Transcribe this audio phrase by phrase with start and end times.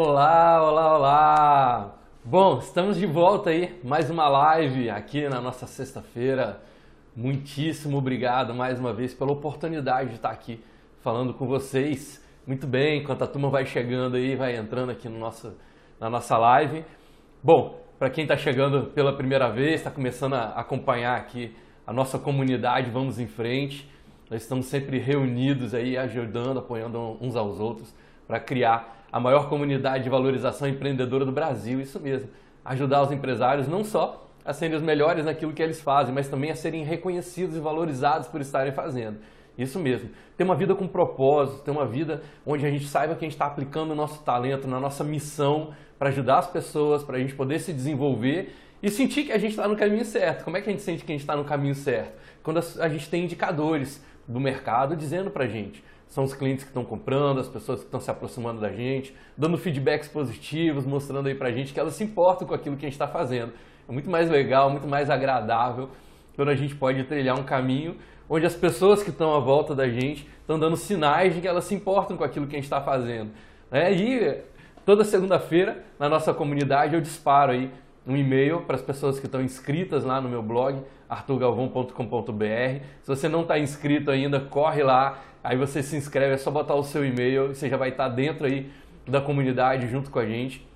[0.00, 1.94] Olá, olá, olá!
[2.24, 6.62] Bom, estamos de volta aí, mais uma live aqui na nossa sexta-feira.
[7.16, 10.62] Muitíssimo obrigado mais uma vez pela oportunidade de estar aqui
[11.00, 12.24] falando com vocês.
[12.46, 15.52] Muito bem, enquanto a turma vai chegando aí, vai entrando aqui no nosso,
[15.98, 16.84] na nossa live.
[17.42, 22.20] Bom, para quem está chegando pela primeira vez, está começando a acompanhar aqui a nossa
[22.20, 23.90] comunidade, vamos em frente.
[24.30, 27.92] Nós estamos sempre reunidos aí, ajudando, apoiando uns aos outros
[28.28, 32.28] para criar a maior comunidade de valorização empreendedora do Brasil, isso mesmo.
[32.62, 36.50] Ajudar os empresários não só a serem os melhores naquilo que eles fazem, mas também
[36.50, 39.18] a serem reconhecidos e valorizados por estarem fazendo.
[39.56, 40.10] Isso mesmo.
[40.36, 43.34] Ter uma vida com propósito, ter uma vida onde a gente saiba que a gente
[43.34, 47.34] está aplicando o nosso talento na nossa missão para ajudar as pessoas, para a gente
[47.34, 50.44] poder se desenvolver e sentir que a gente está no caminho certo.
[50.44, 52.12] Como é que a gente sente que a gente está no caminho certo?
[52.42, 56.70] Quando a gente tem indicadores do mercado dizendo para a gente são os clientes que
[56.70, 61.34] estão comprando, as pessoas que estão se aproximando da gente, dando feedbacks positivos, mostrando aí
[61.34, 63.52] pra gente que elas se importam com aquilo que a gente está fazendo.
[63.88, 65.90] É muito mais legal, muito mais agradável
[66.34, 67.96] quando a gente pode trilhar um caminho
[68.28, 71.64] onde as pessoas que estão à volta da gente estão dando sinais de que elas
[71.64, 73.30] se importam com aquilo que a gente está fazendo.
[73.70, 74.42] É, e
[74.84, 77.70] toda segunda-feira na nossa comunidade eu disparo aí
[78.08, 81.92] um e-mail para as pessoas que estão inscritas lá no meu blog, arturgalvão.com.br.
[83.02, 86.74] Se você não está inscrito ainda, corre lá, Aí você se inscreve, é só botar
[86.74, 88.70] o seu e-mail e você já vai estar dentro aí
[89.06, 90.66] da comunidade junto com a gente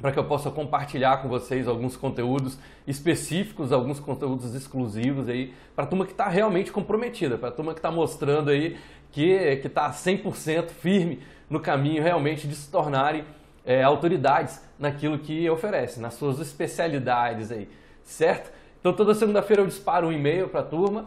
[0.00, 5.84] para que eu possa compartilhar com vocês alguns conteúdos específicos, alguns conteúdos exclusivos aí para
[5.84, 8.78] a turma que está realmente comprometida, para a turma que está mostrando aí
[9.12, 9.22] que
[9.62, 13.24] está 100% firme no caminho realmente de se tornarem
[13.64, 17.68] é, autoridades naquilo que oferece, nas suas especialidades aí,
[18.02, 18.50] certo?
[18.80, 21.06] Então toda segunda-feira eu disparo um e-mail para a turma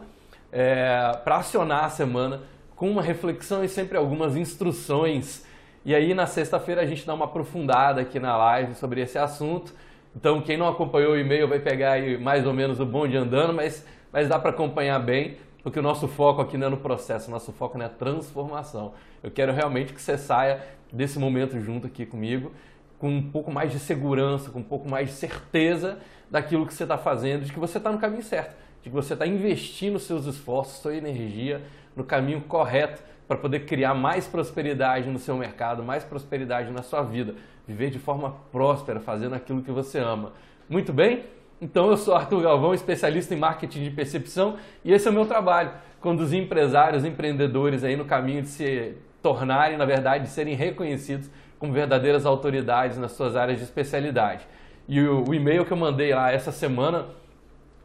[0.52, 2.42] é, para acionar a semana
[2.76, 5.44] com uma reflexão e sempre algumas instruções.
[5.84, 9.74] E aí na sexta-feira a gente dá uma aprofundada aqui na live sobre esse assunto.
[10.14, 13.52] Então quem não acompanhou o e-mail vai pegar aí mais ou menos o bonde andando,
[13.52, 17.28] mas, mas dá para acompanhar bem, porque o nosso foco aqui não é no processo,
[17.28, 18.94] o nosso foco é na transformação.
[19.24, 20.62] Eu quero realmente que você saia
[20.94, 22.52] desse momento junto aqui comigo
[22.98, 25.98] com um pouco mais de segurança, com um pouco mais de certeza
[26.30, 29.12] daquilo que você está fazendo, de que você está no caminho certo, de que você
[29.12, 31.60] está investindo seus esforços, sua energia
[31.94, 37.02] no caminho correto para poder criar mais prosperidade no seu mercado, mais prosperidade na sua
[37.02, 37.34] vida,
[37.66, 40.32] viver de forma próspera, fazendo aquilo que você ama.
[40.68, 41.24] Muito bem?
[41.60, 45.26] Então eu sou Arthur Galvão, especialista em marketing de percepção, e esse é o meu
[45.26, 48.94] trabalho, conduzir empresários, empreendedores aí no caminho de se
[49.24, 54.46] tornarem, na verdade, de serem reconhecidos como verdadeiras autoridades nas suas áreas de especialidade.
[54.86, 57.06] E o, o e-mail que eu mandei lá essa semana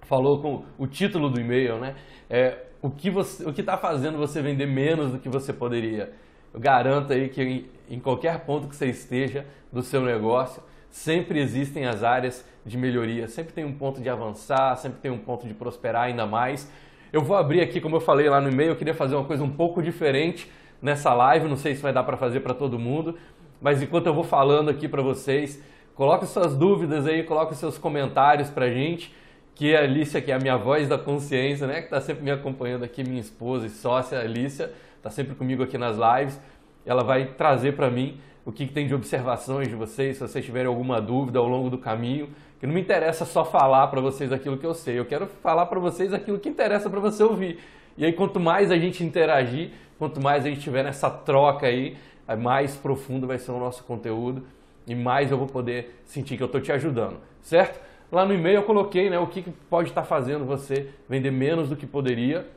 [0.01, 1.95] falou com o título do e-mail, né?
[2.29, 6.11] É, o que você, o que está fazendo você vender menos do que você poderia.
[6.53, 11.39] Eu garanto aí que em, em qualquer ponto que você esteja do seu negócio, sempre
[11.39, 15.47] existem as áreas de melhoria, sempre tem um ponto de avançar, sempre tem um ponto
[15.47, 16.69] de prosperar ainda mais.
[17.13, 19.41] Eu vou abrir aqui, como eu falei lá no e-mail, eu queria fazer uma coisa
[19.41, 20.49] um pouco diferente
[20.81, 23.17] nessa live, não sei se vai dar para fazer para todo mundo,
[23.61, 25.61] mas enquanto eu vou falando aqui para vocês,
[25.95, 29.13] coloque suas dúvidas aí, coloque seus comentários para a gente
[29.59, 31.79] que a Alicia, que é a minha voz da consciência, né?
[31.81, 35.77] Que está sempre me acompanhando aqui, minha esposa e sócia, Alicia, está sempre comigo aqui
[35.77, 36.39] nas lives.
[36.85, 40.45] Ela vai trazer para mim o que, que, tem de observações de vocês, se vocês
[40.45, 42.29] tiverem alguma dúvida ao longo do caminho.
[42.57, 45.65] Que não me interessa só falar para vocês aquilo que eu sei, eu quero falar
[45.65, 47.59] para vocês aquilo que interessa para você ouvir.
[47.97, 51.97] E aí, quanto mais a gente interagir, quanto mais a gente tiver nessa troca aí,
[52.39, 54.43] mais profundo vai ser o nosso conteúdo
[54.87, 57.79] e mais eu vou poder sentir que eu estou te ajudando, certo?
[58.11, 61.75] Lá no e-mail eu coloquei né, o que, pode estar fazendo você vender menos do
[61.75, 62.47] que poderia.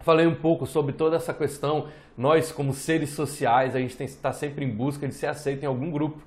[0.00, 1.86] Falei um pouco sobre toda essa questão.
[2.18, 5.62] Nós, como seres sociais, a gente tem que estar sempre em busca de ser aceito
[5.62, 6.20] em algum grupo.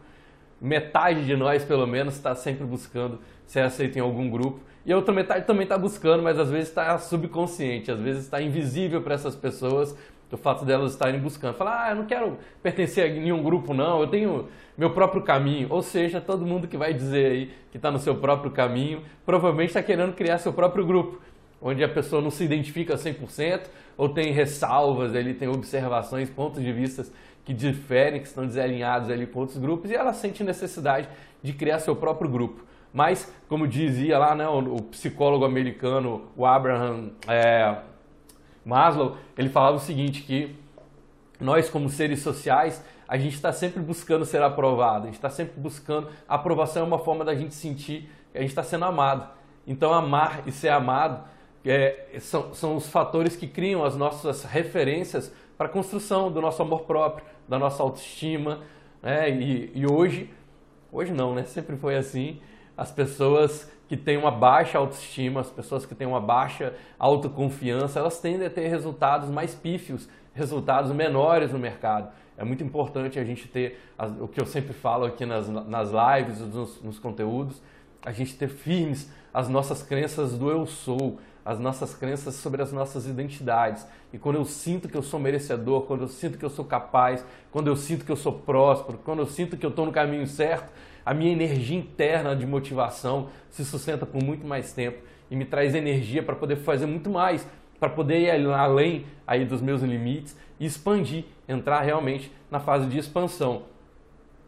[0.61, 4.61] Metade de nós, pelo menos, está sempre buscando ser aceito em algum grupo.
[4.85, 8.41] E a outra metade também está buscando, mas às vezes está subconsciente, às vezes está
[8.41, 9.97] invisível para essas pessoas
[10.31, 11.56] o fato delas estarem buscando.
[11.56, 14.47] Falar, ah, eu não quero pertencer a nenhum grupo, não, eu tenho
[14.78, 15.68] meu próprio caminho.
[15.69, 19.70] Ou seja, todo mundo que vai dizer aí que está no seu próprio caminho, provavelmente
[19.70, 21.22] está querendo criar seu próprio grupo,
[21.61, 23.61] onde a pessoa não se identifica 100%
[23.97, 27.05] ou tem ressalvas, ele tem observações, pontos de vista
[27.46, 31.08] que diferem, que estão desalinhados ali com outros grupos, e ela sente necessidade
[31.41, 32.66] de criar seu próprio grupo.
[32.91, 37.78] Mas, como dizia lá né, o, psicólogo americano, o Abraham é,
[38.66, 40.56] Maslow, ele falava o seguinte, que
[41.40, 45.59] nós como seres sociais, a gente está sempre buscando ser aprovado, a gente está sempre
[45.59, 49.29] buscando, a aprovação é uma forma da gente sentir que a gente está sendo amado.
[49.67, 51.23] Então amar e ser amado
[51.64, 56.61] é, são, são os fatores que criam as nossas referências para a construção do nosso
[56.61, 58.61] amor próprio, da nossa autoestima,
[59.02, 59.29] Né?
[59.29, 60.32] E, e hoje,
[60.91, 61.44] hoje não, né?
[61.44, 62.41] Sempre foi assim.
[62.76, 68.20] As pessoas que têm uma baixa autoestima, as pessoas que têm uma baixa autoconfiança, elas
[68.20, 72.11] tendem a ter resultados mais pífios, resultados menores no mercado.
[72.37, 73.79] É muito importante a gente ter,
[74.20, 77.61] o que eu sempre falo aqui nas, nas lives, nos, nos conteúdos,
[78.03, 82.72] a gente ter firmes as nossas crenças do eu sou, as nossas crenças sobre as
[82.72, 83.85] nossas identidades.
[84.11, 87.23] E quando eu sinto que eu sou merecedor, quando eu sinto que eu sou capaz,
[87.52, 90.26] quando eu sinto que eu sou próspero, quando eu sinto que eu estou no caminho
[90.26, 90.70] certo,
[91.05, 94.97] a minha energia interna de motivação se sustenta por muito mais tempo
[95.29, 97.47] e me traz energia para poder fazer muito mais,
[97.79, 102.97] para poder ir além aí dos meus limites e expandir, entrar realmente na fase de
[102.97, 103.63] expansão.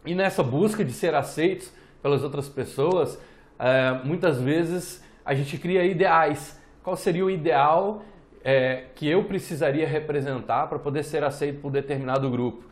[0.05, 1.71] E nessa busca de ser aceitos
[2.01, 3.19] pelas outras pessoas,
[3.59, 6.59] é, muitas vezes a gente cria ideais.
[6.81, 8.03] Qual seria o ideal
[8.43, 12.66] é, que eu precisaria representar para poder ser aceito por determinado grupo?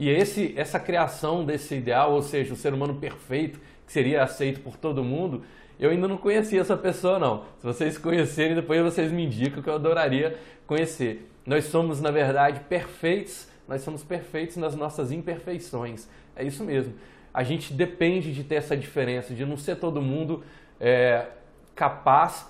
[0.00, 4.60] E esse, essa criação desse ideal, ou seja, o ser humano perfeito, que seria aceito
[4.60, 5.44] por todo mundo,
[5.78, 7.44] eu ainda não conhecia essa pessoa, não.
[7.58, 11.30] Se vocês conhecerem, depois vocês me indicam que eu adoraria conhecer.
[11.44, 16.08] Nós somos, na verdade, perfeitos, nós somos perfeitos nas nossas imperfeições.
[16.34, 16.94] É isso mesmo.
[17.34, 20.42] A gente depende de ter essa diferença, de não ser todo mundo
[20.80, 21.26] é,
[21.74, 22.49] capaz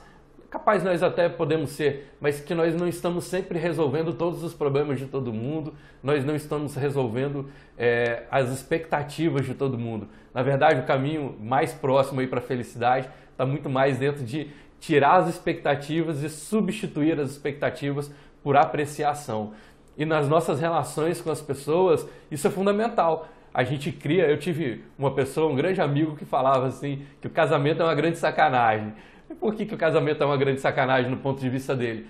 [0.51, 4.99] capaz nós até podemos ser, mas que nós não estamos sempre resolvendo todos os problemas
[4.99, 7.49] de todo mundo, nós não estamos resolvendo
[7.79, 10.09] é, as expectativas de todo mundo.
[10.35, 14.51] Na verdade, o caminho mais próximo para a felicidade está muito mais dentro de
[14.81, 18.13] tirar as expectativas e substituir as expectativas
[18.43, 19.53] por apreciação.
[19.97, 23.29] E nas nossas relações com as pessoas, isso é fundamental.
[23.53, 27.31] A gente cria, eu tive uma pessoa, um grande amigo que falava assim, que o
[27.31, 28.95] casamento é uma grande sacanagem.
[29.31, 32.09] E por que, que o casamento é uma grande sacanagem no ponto de vista dele?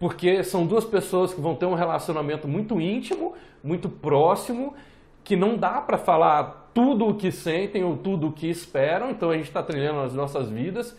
[0.00, 4.74] Porque são duas pessoas que vão ter um relacionamento muito íntimo, muito próximo,
[5.22, 9.30] que não dá para falar tudo o que sentem ou tudo o que esperam, então
[9.30, 10.96] a gente está trilhando as nossas vidas,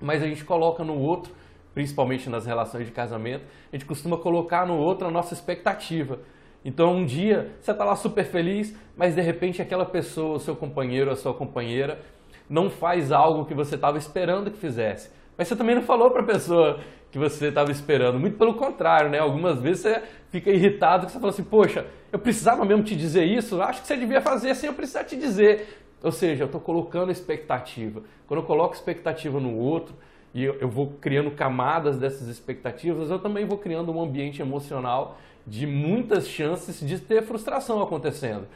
[0.00, 1.32] mas a gente coloca no outro,
[1.74, 6.20] principalmente nas relações de casamento, a gente costuma colocar no outro a nossa expectativa.
[6.64, 10.54] Então um dia você está lá super feliz, mas de repente aquela pessoa, o seu
[10.54, 12.00] companheiro, a sua companheira,
[12.48, 15.10] não faz algo que você estava esperando que fizesse.
[15.36, 16.80] Mas você também não falou para a pessoa
[17.10, 18.18] que você estava esperando.
[18.18, 19.18] Muito pelo contrário, né?
[19.18, 23.24] Algumas vezes você fica irritado que você fala assim, poxa, eu precisava mesmo te dizer
[23.24, 23.62] isso?
[23.62, 25.84] Acho que você devia fazer sem eu precisar te dizer.
[26.02, 28.02] Ou seja, eu estou colocando expectativa.
[28.26, 29.94] Quando eu coloco expectativa no outro
[30.34, 35.66] e eu vou criando camadas dessas expectativas, eu também vou criando um ambiente emocional de
[35.66, 38.46] muitas chances de ter frustração acontecendo.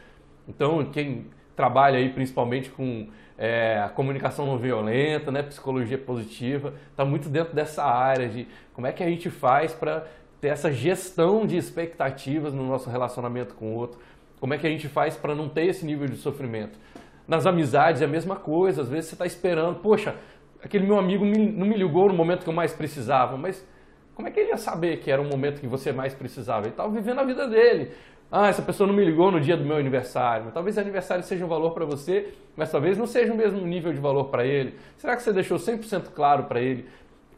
[0.47, 3.09] Então, quem trabalha aí principalmente com
[3.45, 8.93] é, comunicação não violenta, né, psicologia positiva, está muito dentro dessa área de como é
[8.93, 10.07] que a gente faz para
[10.41, 13.99] ter essa gestão de expectativas no nosso relacionamento com o outro,
[14.39, 16.79] como é que a gente faz para não ter esse nível de sofrimento.
[17.27, 20.15] Nas amizades é a mesma coisa, às vezes você está esperando, poxa,
[20.63, 23.67] aquele meu amigo não me ligou no momento que eu mais precisava, mas
[24.15, 26.67] como é que ele ia saber que era o momento que você mais precisava?
[26.67, 27.91] Ele estava vivendo a vida dele.
[28.35, 30.51] Ah, essa pessoa não me ligou no dia do meu aniversário.
[30.55, 34.01] Talvez aniversário seja um valor para você, mas talvez não seja o mesmo nível de
[34.01, 34.75] valor para ele.
[34.97, 36.87] Será que você deixou 100% claro para ele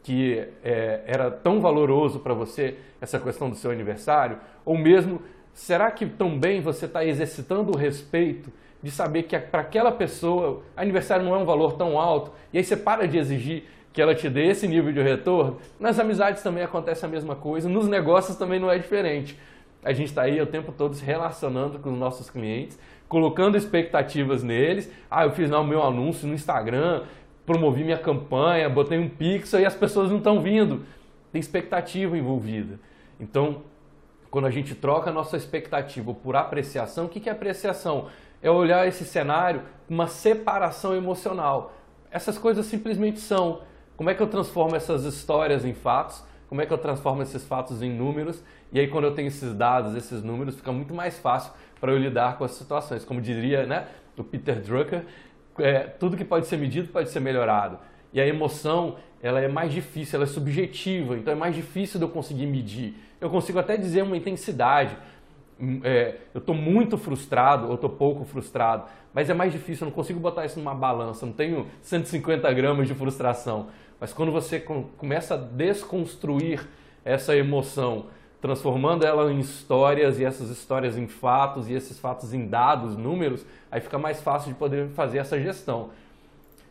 [0.01, 4.37] que é, era tão valoroso para você essa questão do seu aniversário?
[4.63, 5.21] Ou mesmo,
[5.53, 8.49] será que também você está exercitando o respeito
[8.81, 12.63] de saber que para aquela pessoa aniversário não é um valor tão alto e aí
[12.63, 15.57] você para de exigir que ela te dê esse nível de retorno?
[15.77, 19.37] Nas amizades também acontece a mesma coisa, nos negócios também não é diferente
[19.85, 22.77] a gente está aí o tempo todo se relacionando com os nossos clientes,
[23.07, 24.91] colocando expectativas neles.
[25.09, 27.03] Ah, eu fiz lá o meu anúncio no Instagram,
[27.45, 30.83] promovi minha campanha, botei um pixel e as pessoas não estão vindo.
[31.31, 32.79] Tem expectativa envolvida.
[33.19, 33.61] Então,
[34.31, 38.07] quando a gente troca a nossa expectativa por apreciação, o que é apreciação?
[38.41, 41.73] É olhar esse cenário com uma separação emocional.
[42.09, 43.61] Essas coisas simplesmente são.
[43.95, 46.23] Como é que eu transformo essas histórias em fatos?
[46.47, 48.43] Como é que eu transformo esses fatos em números?
[48.71, 51.97] E aí, quando eu tenho esses dados, esses números, fica muito mais fácil para eu
[51.97, 53.03] lidar com as situações.
[53.03, 53.87] Como diria né,
[54.17, 55.05] o Peter Drucker,
[55.59, 57.79] é, tudo que pode ser medido pode ser melhorado.
[58.13, 62.05] E a emoção, ela é mais difícil, ela é subjetiva, então é mais difícil de
[62.05, 62.95] eu conseguir medir.
[63.19, 64.95] Eu consigo até dizer uma intensidade.
[65.59, 69.89] Hum, é, eu estou muito frustrado ou estou pouco frustrado, mas é mais difícil, eu
[69.89, 73.67] não consigo botar isso numa balança, não tenho 150 gramas de frustração.
[74.05, 76.63] Mas quando você começa a desconstruir
[77.03, 78.05] essa emoção
[78.39, 83.43] transformando ela em histórias e essas histórias em fatos e esses fatos em dados, números,
[83.71, 85.89] aí fica mais fácil de poder fazer essa gestão.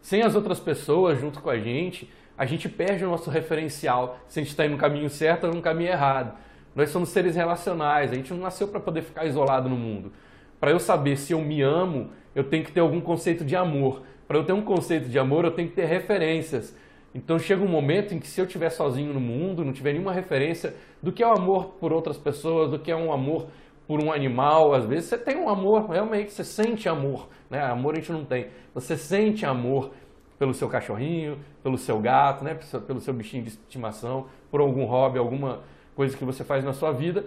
[0.01, 4.39] Sem as outras pessoas junto com a gente, a gente perde o nosso referencial se
[4.39, 6.39] a gente está indo no caminho certo ou no caminho errado.
[6.73, 10.13] Nós somos seres relacionais, a gente não nasceu para poder ficar isolado no mundo.
[10.61, 14.03] Para eu saber se eu me amo, eu tenho que ter algum conceito de amor.
[14.29, 16.73] Para eu ter um conceito de amor, eu tenho que ter referências.
[17.15, 20.13] Então chega um momento em que se eu estiver sozinho no mundo, não tiver nenhuma
[20.13, 23.47] referência do que é o amor por outras pessoas, do que é um amor
[23.87, 27.63] por um animal, às vezes você tem um amor, realmente, você sente amor, né?
[27.63, 28.49] Amor a gente não tem.
[28.75, 29.93] Você sente amor
[30.39, 32.59] pelo seu cachorrinho, pelo seu gato, né?
[32.87, 35.61] pelo seu bichinho de estimação, por algum hobby, alguma
[35.95, 37.25] coisa que você faz na sua vida.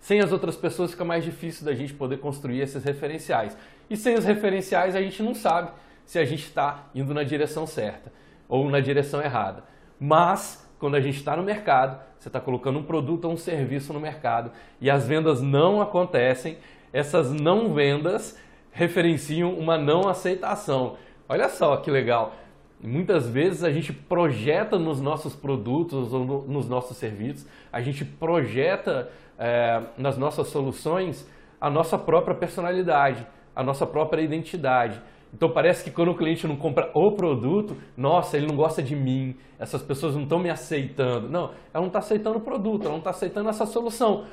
[0.00, 3.56] Sem as outras pessoas fica mais difícil da gente poder construir esses referenciais.
[3.88, 5.70] E sem os referenciais a gente não sabe
[6.04, 8.12] se a gente está indo na direção certa
[8.48, 9.64] ou na direção errada.
[9.98, 13.92] Mas quando a gente está no mercado, você está colocando um produto ou um serviço
[13.92, 16.58] no mercado e as vendas não acontecem,
[16.92, 18.38] essas não vendas
[18.70, 20.96] referenciam uma não aceitação.
[21.28, 22.34] Olha só que legal.
[22.82, 28.04] Muitas vezes a gente projeta nos nossos produtos ou no, nos nossos serviços, a gente
[28.04, 31.26] projeta é, nas nossas soluções
[31.60, 35.00] a nossa própria personalidade, a nossa própria identidade.
[35.34, 38.94] Então parece que quando o cliente não compra o produto, nossa, ele não gosta de
[38.94, 41.28] mim, essas pessoas não estão me aceitando.
[41.28, 44.26] Não, ela não está aceitando o produto, ela não está aceitando essa solução.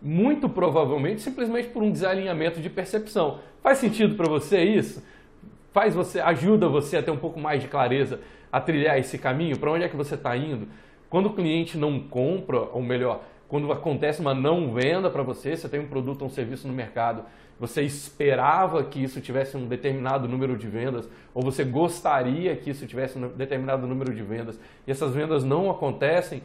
[0.00, 3.40] Muito provavelmente simplesmente por um desalinhamento de percepção.
[3.62, 5.02] Faz sentido para você isso?
[5.72, 8.20] Faz você, ajuda você a ter um pouco mais de clareza,
[8.52, 9.58] a trilhar esse caminho?
[9.58, 10.68] Para onde é que você está indo?
[11.10, 15.68] Quando o cliente não compra, ou melhor, quando acontece uma não venda para você, você
[15.68, 17.24] tem um produto ou um serviço no mercado,
[17.58, 22.86] você esperava que isso tivesse um determinado número de vendas, ou você gostaria que isso
[22.86, 26.42] tivesse um determinado número de vendas, e essas vendas não acontecem,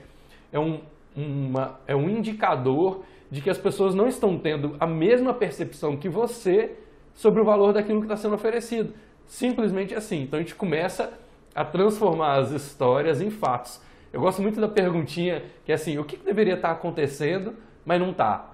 [0.52, 0.82] é um,
[1.16, 6.10] uma, é um indicador de que as pessoas não estão tendo a mesma percepção que
[6.10, 6.76] você
[7.14, 8.94] sobre o valor daquilo que está sendo oferecido.
[9.28, 10.24] Simplesmente assim.
[10.24, 11.14] Então a gente começa
[11.54, 13.82] a transformar as histórias em fatos.
[14.12, 17.54] Eu gosto muito da perguntinha que é assim, o que, que deveria estar acontecendo,
[17.86, 18.49] mas não está?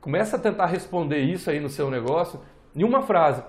[0.00, 2.40] Começa a tentar responder isso aí no seu negócio
[2.74, 3.42] em uma frase.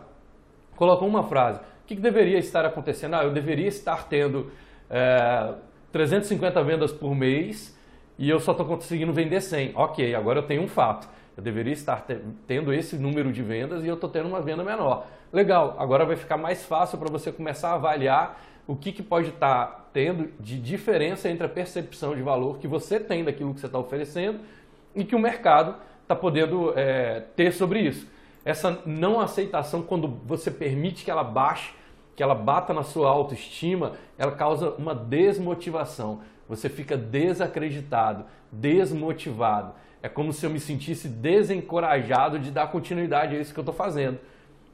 [0.75, 1.59] Coloca uma frase.
[1.59, 3.15] O que, que deveria estar acontecendo?
[3.15, 4.51] Ah, eu deveria estar tendo
[4.89, 5.53] é,
[5.91, 7.77] 350 vendas por mês
[8.17, 9.73] e eu só estou conseguindo vender 100.
[9.75, 11.07] Ok, agora eu tenho um fato.
[11.35, 12.05] Eu deveria estar
[12.45, 15.07] tendo esse número de vendas e eu estou tendo uma venda menor.
[15.31, 19.29] Legal, agora vai ficar mais fácil para você começar a avaliar o que, que pode
[19.29, 23.59] estar tá tendo de diferença entre a percepção de valor que você tem daquilo que
[23.59, 24.39] você está oferecendo
[24.93, 25.75] e que o mercado
[26.11, 28.07] está podendo é, ter sobre isso.
[28.43, 31.73] Essa não aceitação, quando você permite que ela baixe,
[32.15, 36.21] que ela bata na sua autoestima, ela causa uma desmotivação.
[36.49, 39.73] Você fica desacreditado, desmotivado.
[40.03, 43.75] É como se eu me sentisse desencorajado de dar continuidade a isso que eu estou
[43.75, 44.19] fazendo.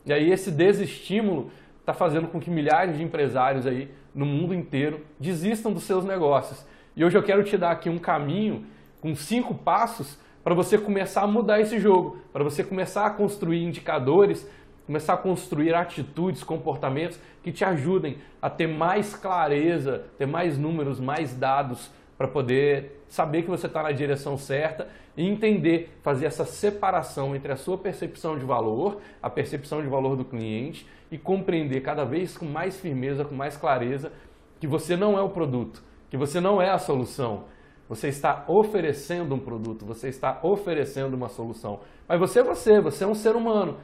[0.05, 5.05] E aí esse desestímulo está fazendo com que milhares de empresários aí no mundo inteiro
[5.19, 6.65] desistam dos seus negócios.
[6.95, 8.65] E hoje eu quero te dar aqui um caminho
[9.01, 10.17] com cinco passos
[10.47, 14.49] para você começar a mudar esse jogo, para você começar a construir indicadores,
[14.85, 21.01] começar a construir atitudes, comportamentos que te ajudem a ter mais clareza, ter mais números,
[21.01, 24.87] mais dados para poder saber que você está na direção certa
[25.17, 30.15] e entender, fazer essa separação entre a sua percepção de valor, a percepção de valor
[30.15, 34.13] do cliente e compreender cada vez com mais firmeza, com mais clareza,
[34.61, 37.56] que você não é o produto, que você não é a solução.
[37.87, 41.79] Você está oferecendo um produto, você está oferecendo uma solução.
[42.07, 43.77] Mas você é você, você é um ser humano.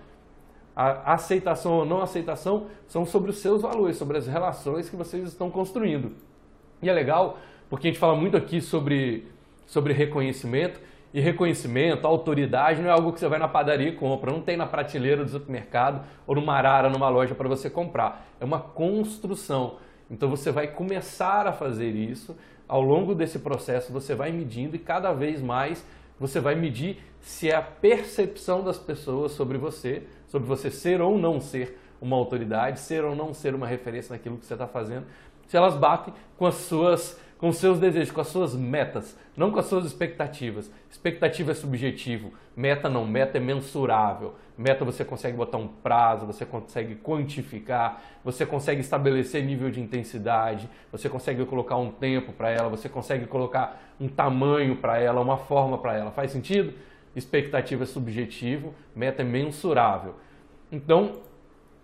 [0.75, 5.23] A aceitação ou não aceitação são sobre os seus valores, sobre as relações que vocês
[5.27, 6.11] estão construindo.
[6.81, 7.37] E é legal
[7.69, 9.27] porque a gente fala muito aqui sobre,
[9.65, 10.79] sobre reconhecimento,
[11.13, 14.57] e reconhecimento, autoridade não é algo que você vai na padaria e compra, não tem
[14.57, 18.25] na prateleira do supermercado ou numa arara, numa loja para você comprar.
[18.39, 19.77] É uma construção.
[20.09, 22.35] Então você vai começar a fazer isso,
[22.67, 25.83] ao longo desse processo você vai medindo e cada vez mais
[26.19, 31.17] você vai medir se é a percepção das pessoas sobre você, sobre você ser ou
[31.17, 35.05] não ser uma autoridade, ser ou não ser uma referência naquilo que você está fazendo,
[35.47, 39.59] se elas batem com as suas com seus desejos, com as suas metas, não com
[39.59, 40.71] as suas expectativas.
[40.89, 44.35] Expectativa é subjetivo, meta não, meta é mensurável.
[44.57, 50.69] Meta você consegue botar um prazo, você consegue quantificar, você consegue estabelecer nível de intensidade,
[50.89, 55.35] você consegue colocar um tempo para ela, você consegue colocar um tamanho para ela, uma
[55.35, 56.11] forma para ela.
[56.11, 56.73] Faz sentido?
[57.13, 60.15] Expectativa é subjetivo, meta é mensurável.
[60.71, 61.17] Então,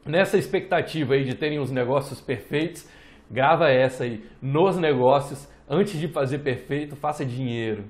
[0.05, 2.87] nessa expectativa aí de terem os negócios perfeitos,
[3.29, 4.23] Grava essa aí.
[4.41, 7.85] Nos negócios, antes de fazer perfeito, faça dinheiro.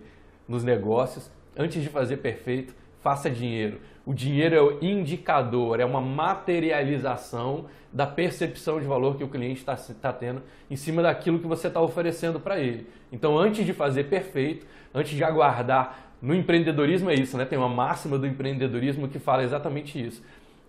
[0.47, 3.79] Nos negócios, antes de fazer perfeito, faça dinheiro.
[4.05, 9.59] O dinheiro é o indicador, é uma materialização da percepção de valor que o cliente
[9.59, 12.87] está tá tendo em cima daquilo que você está oferecendo para ele.
[13.11, 17.45] Então, antes de fazer perfeito, antes de aguardar No empreendedorismo é isso, né?
[17.45, 20.21] Tem uma máxima do empreendedorismo que fala exatamente isso.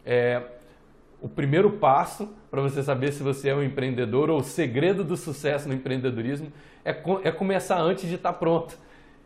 [0.07, 0.41] É,
[1.21, 5.17] o primeiro passo para você saber se você é um empreendedor ou o segredo do
[5.17, 6.53] sucesso no empreendedorismo
[6.85, 6.91] é,
[7.23, 8.77] é começar antes de estar tá pronto.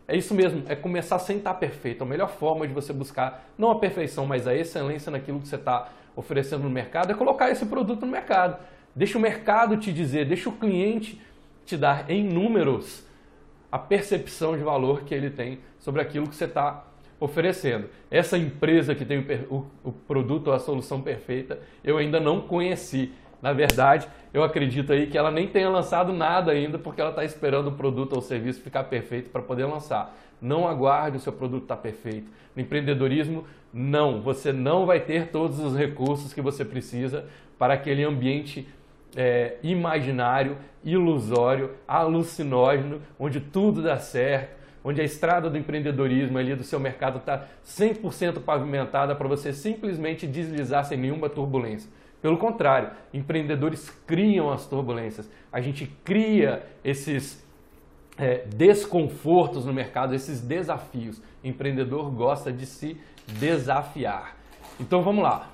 [0.07, 2.03] É isso mesmo, é começar sem estar tá perfeito.
[2.03, 5.55] A melhor forma de você buscar, não a perfeição, mas a excelência naquilo que você
[5.55, 8.57] está oferecendo no mercado, é colocar esse produto no mercado.
[8.95, 11.21] Deixa o mercado te dizer, deixa o cliente
[11.65, 13.03] te dar em números
[13.71, 16.85] a percepção de valor que ele tem sobre aquilo que você está
[17.19, 17.89] oferecendo.
[18.09, 19.19] Essa empresa que tem
[19.49, 23.11] o, o, produto ou a solução perfeita, eu ainda não conheci.
[23.41, 27.23] Na verdade, eu acredito aí que ela nem tenha lançado nada ainda, porque ela está
[27.23, 30.15] esperando o produto ou o serviço ficar perfeito para poder lançar.
[30.41, 32.29] Não aguarde o seu produto estar tá perfeito.
[32.55, 34.21] No empreendedorismo, não.
[34.21, 37.25] Você não vai ter todos os recursos que você precisa
[37.57, 38.67] para aquele ambiente
[39.15, 44.55] é, imaginário, ilusório, alucinógeno, onde tudo dá certo,
[44.85, 50.27] onde a estrada do empreendedorismo ali do seu mercado está 100% pavimentada para você simplesmente
[50.27, 51.89] deslizar sem nenhuma turbulência.
[52.21, 55.27] Pelo contrário, empreendedores criam as turbulências.
[55.51, 57.43] A gente cria esses
[58.15, 61.17] é, desconfortos no mercado, esses desafios.
[61.43, 62.95] O empreendedor gosta de se
[63.39, 64.37] desafiar.
[64.79, 65.49] Então vamos lá.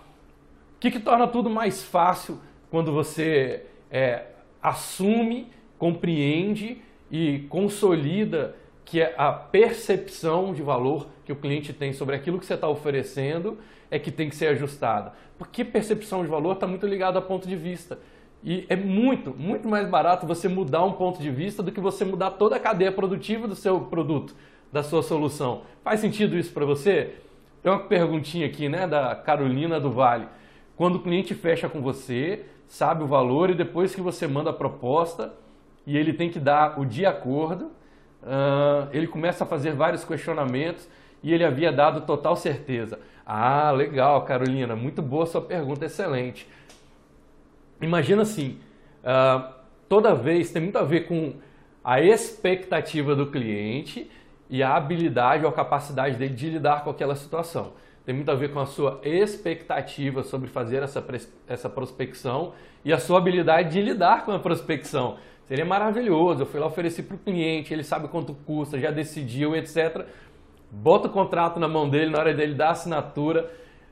[0.75, 2.38] O que, que torna tudo mais fácil
[2.69, 4.25] quando você é,
[4.61, 5.47] assume,
[5.77, 8.55] compreende e consolida
[8.91, 12.67] que é a percepção de valor que o cliente tem sobre aquilo que você está
[12.67, 13.57] oferecendo
[13.89, 15.13] é que tem que ser ajustada.
[15.38, 18.00] Porque percepção de valor está muito ligado a ponto de vista.
[18.43, 22.03] E é muito, muito mais barato você mudar um ponto de vista do que você
[22.03, 24.36] mudar toda a cadeia produtiva do seu produto,
[24.74, 25.62] da sua solução.
[25.86, 27.13] Faz sentido isso para você?
[27.63, 30.27] Tem uma perguntinha aqui, né, da Carolina do Vale.
[30.75, 34.53] Quando o cliente fecha com você, sabe o valor e depois que você manda a
[34.53, 35.33] proposta
[35.88, 37.71] e ele tem que dar o de acordo,
[38.23, 40.87] uh, ele começa a fazer vários questionamentos
[41.23, 42.99] e ele havia dado total certeza.
[43.25, 46.47] Ah, legal, Carolina, muito boa sua pergunta, excelente.
[47.81, 48.59] Imagina assim,
[49.03, 49.53] uh,
[49.87, 51.33] toda vez tem muito a ver com
[51.83, 54.09] a expectativa do cliente
[54.50, 57.74] e a habilidade ou a capacidade dele de lidar com aquela situação
[58.05, 61.03] tem muito a ver com a sua expectativa sobre fazer essa,
[61.48, 65.17] essa prospecção e a sua habilidade de lidar com a prospecção.
[65.51, 69.53] Seria maravilhoso, eu fui lá ofereci para o cliente, ele sabe quanto custa, já decidiu,
[69.53, 70.07] etc.
[70.72, 73.51] Bota o contrato na mão dele, na hora dele dar a assinatura,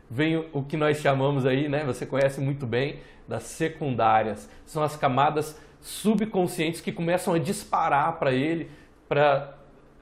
[0.09, 1.83] vem o que nós chamamos aí, né?
[1.83, 4.49] Você conhece muito bem, das secundárias.
[4.65, 8.71] São as camadas subconscientes que começam a disparar para ele,
[9.09, 9.53] para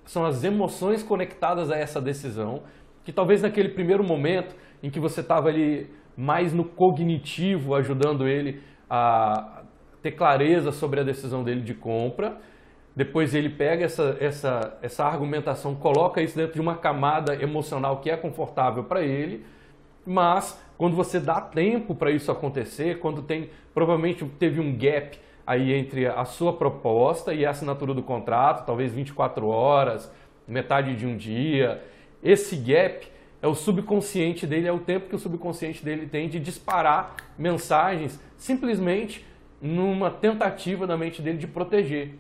[0.06, 2.62] são as emoções conectadas a essa decisão
[3.04, 8.62] que talvez naquele primeiro momento em que você estava ali mais no cognitivo, ajudando ele
[8.88, 9.57] a
[10.08, 12.38] ter clareza sobre a decisão dele de compra,
[12.96, 18.10] depois ele pega essa, essa, essa argumentação, coloca isso dentro de uma camada emocional que
[18.10, 19.46] é confortável para ele,
[20.06, 25.74] mas quando você dá tempo para isso acontecer, quando tem provavelmente teve um gap aí
[25.74, 30.12] entre a sua proposta e a assinatura do contrato, talvez 24 horas,
[30.48, 31.84] metade de um dia,
[32.24, 33.06] esse gap
[33.42, 38.20] é o subconsciente dele, é o tempo que o subconsciente dele tem de disparar mensagens
[38.38, 39.26] simplesmente
[39.62, 42.16] numa tentativa da mente dele de proteger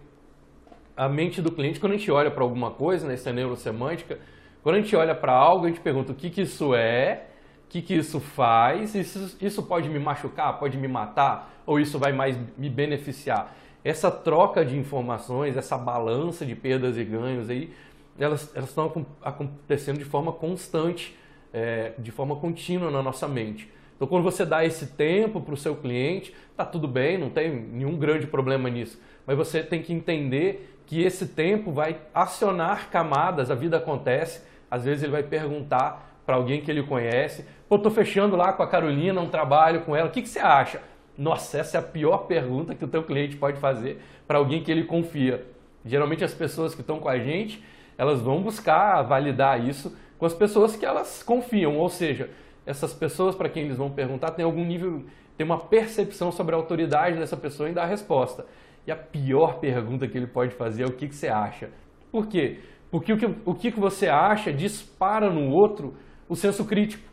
[0.96, 1.80] a mente do cliente.
[1.80, 4.20] Quando a gente olha para alguma coisa, né, isso é neurosemântica,
[4.64, 7.28] quando a gente olha para algo, a gente pergunta o que, que isso é,
[7.66, 12.00] o que, que isso faz, isso, isso pode me machucar, pode me matar, ou isso
[12.00, 13.56] vai mais me beneficiar.
[13.84, 17.72] Essa troca de informações, essa balança de perdas e ganhos aí,
[18.20, 21.16] elas, elas estão acontecendo de forma constante,
[21.54, 23.72] é, de forma contínua na nossa mente.
[23.98, 27.52] Então, quando você dá esse tempo para o seu cliente, tá tudo bem, não tem
[27.52, 29.02] nenhum grande problema nisso.
[29.26, 34.42] Mas você tem que entender que esse tempo vai acionar camadas, a vida acontece.
[34.70, 38.62] Às vezes ele vai perguntar para alguém que ele conhece: Pô, estou fechando lá com
[38.62, 40.80] a Carolina um trabalho com ela, o que, que você acha?
[41.18, 44.72] Nossa, essa é a pior pergunta que o teu cliente pode fazer para alguém que
[44.72, 45.44] ele confia.
[45.84, 47.64] Geralmente as pessoas que estão com a gente,
[47.98, 52.30] elas vão buscar validar isso com as pessoas que elas confiam, ou seja,
[52.68, 56.58] essas pessoas para quem eles vão perguntar têm algum nível, tem uma percepção sobre a
[56.58, 58.46] autoridade dessa pessoa em dar a resposta.
[58.86, 61.70] E a pior pergunta que ele pode fazer é o que, que você acha.
[62.12, 62.60] Por quê?
[62.92, 65.96] Porque o que, o que você acha dispara no outro
[66.30, 67.04] o senso crítico.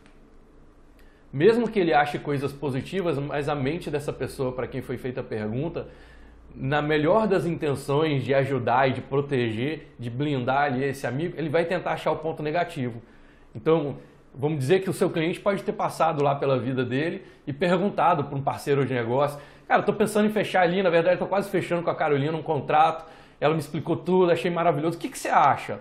[1.33, 5.21] Mesmo que ele ache coisas positivas, mas a mente dessa pessoa para quem foi feita
[5.21, 5.88] a pergunta
[6.55, 11.49] na melhor das intenções de ajudar e de proteger, de blindar ali esse amigo, ele
[11.49, 13.03] vai tentar achar o ponto negativo.
[13.55, 13.97] Então,
[14.35, 18.25] vamos dizer que o seu cliente pode ter passado lá pela vida dele e perguntado
[18.25, 21.49] para um parceiro de negócio, cara, estou pensando em fechar ali, na verdade estou quase
[21.49, 23.05] fechando com a Carolina um contrato,
[23.40, 25.81] ela me explicou tudo, achei maravilhoso, o que, que você acha?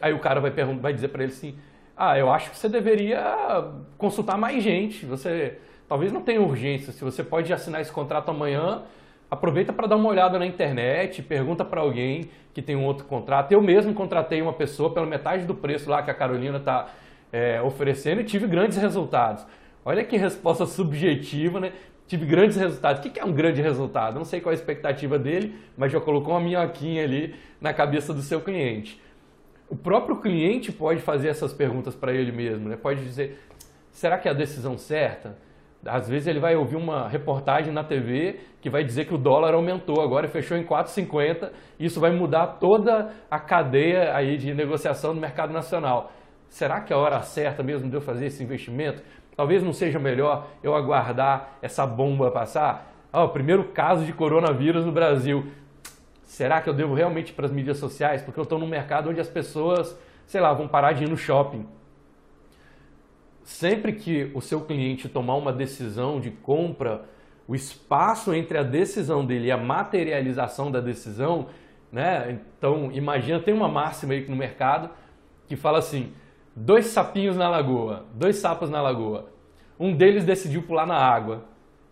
[0.00, 1.54] Aí o cara vai, vai dizer para ele assim:
[1.96, 3.64] ah, eu acho que você deveria
[3.96, 5.06] consultar mais gente.
[5.06, 6.92] Você talvez não tenha urgência.
[6.92, 8.82] Se você pode assinar esse contrato amanhã,
[9.30, 13.52] aproveita para dar uma olhada na internet, pergunta para alguém que tem um outro contrato.
[13.52, 16.88] Eu mesmo contratei uma pessoa pela metade do preço lá que a Carolina está
[17.34, 19.46] é, oferecendo e tive grandes resultados.
[19.84, 21.72] Olha que resposta subjetiva, né?
[22.06, 23.00] Tive grandes resultados.
[23.00, 24.14] O que é um grande resultado?
[24.14, 28.22] Não sei qual a expectativa dele, mas já colocou uma minhoquinha ali na cabeça do
[28.22, 29.02] seu cliente
[29.68, 32.76] o próprio cliente pode fazer essas perguntas para ele mesmo, né?
[32.76, 33.40] Pode dizer,
[33.90, 35.36] será que é a decisão certa?
[35.84, 39.52] Às vezes ele vai ouvir uma reportagem na TV que vai dizer que o dólar
[39.52, 45.20] aumentou, agora fechou em 4,50, isso vai mudar toda a cadeia aí de negociação no
[45.20, 46.12] mercado nacional.
[46.48, 49.02] Será que é a hora certa mesmo de eu fazer esse investimento?
[49.36, 52.92] Talvez não seja melhor eu aguardar essa bomba passar?
[53.12, 55.46] Oh, primeiro caso de coronavírus no Brasil.
[56.24, 58.22] Será que eu devo realmente para as mídias sociais?
[58.22, 61.16] Porque eu estou num mercado onde as pessoas, sei lá, vão parar de ir no
[61.16, 61.66] shopping.
[63.44, 67.04] Sempre que o seu cliente tomar uma decisão de compra,
[67.46, 71.48] o espaço entre a decisão dele e a materialização da decisão,
[71.92, 72.40] né?
[72.58, 74.90] Então, imagina, tem uma máxima aí no mercado
[75.46, 76.12] que fala assim:
[76.54, 79.26] dois sapinhos na lagoa, dois sapos na lagoa.
[79.78, 81.44] Um deles decidiu pular na água.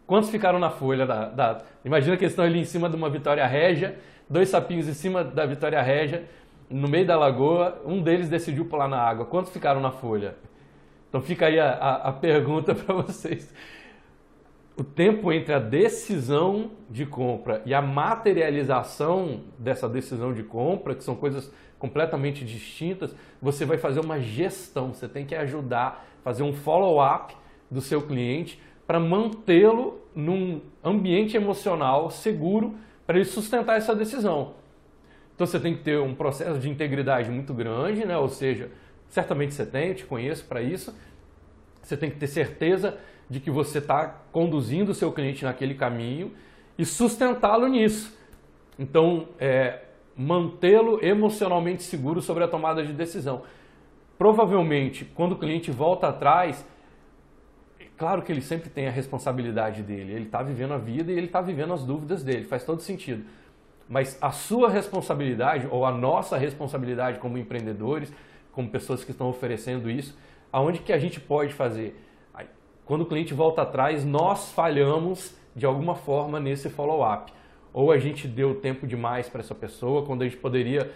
[0.07, 1.63] Quantos ficaram na folha da, da...
[1.85, 3.99] Imagina que eles estão ali em cima de uma Vitória Régia
[4.33, 6.25] dois sapinhos em cima da Vitória Régia,
[6.71, 9.27] no meio da lagoa, um deles decidiu pular na água.
[9.27, 10.37] Quantos ficaram na folha?
[11.09, 13.53] Então fica aí a, a, a pergunta para vocês.
[14.77, 21.05] O tempo entre a decisão de compra e a materialização dessa decisão de compra, que
[21.05, 26.55] são coisas completamente distintas, você vai fazer uma gestão, você tem que ajudar, fazer um
[26.55, 27.37] follow-up
[27.71, 32.75] do seu cliente para mantê-lo num ambiente emocional seguro
[33.07, 34.55] para ele sustentar essa decisão.
[35.35, 38.17] Então você tem que ter um processo de integridade muito grande, né?
[38.17, 38.71] ou seja,
[39.09, 40.95] certamente você tem, eu te conheço para isso.
[41.83, 42.97] Você tem que ter certeza
[43.33, 46.33] de que você está conduzindo o seu cliente naquele caminho
[46.77, 48.17] e sustentá-lo nisso.
[48.79, 49.81] Então, é,
[50.15, 53.43] mantê-lo emocionalmente seguro sobre a tomada de decisão.
[54.19, 56.65] Provavelmente, quando o cliente volta atrás,
[57.97, 61.27] Claro que ele sempre tem a responsabilidade dele, ele está vivendo a vida e ele
[61.27, 63.25] está vivendo as dúvidas dele, faz todo sentido.
[63.89, 68.13] Mas a sua responsabilidade, ou a nossa responsabilidade como empreendedores,
[68.51, 70.19] como pessoas que estão oferecendo isso,
[70.51, 71.95] aonde que a gente pode fazer?
[72.93, 77.33] Quando o cliente volta atrás, nós falhamos de alguma forma nesse follow-up.
[77.73, 80.93] Ou a gente deu tempo demais para essa pessoa, quando a gente poderia.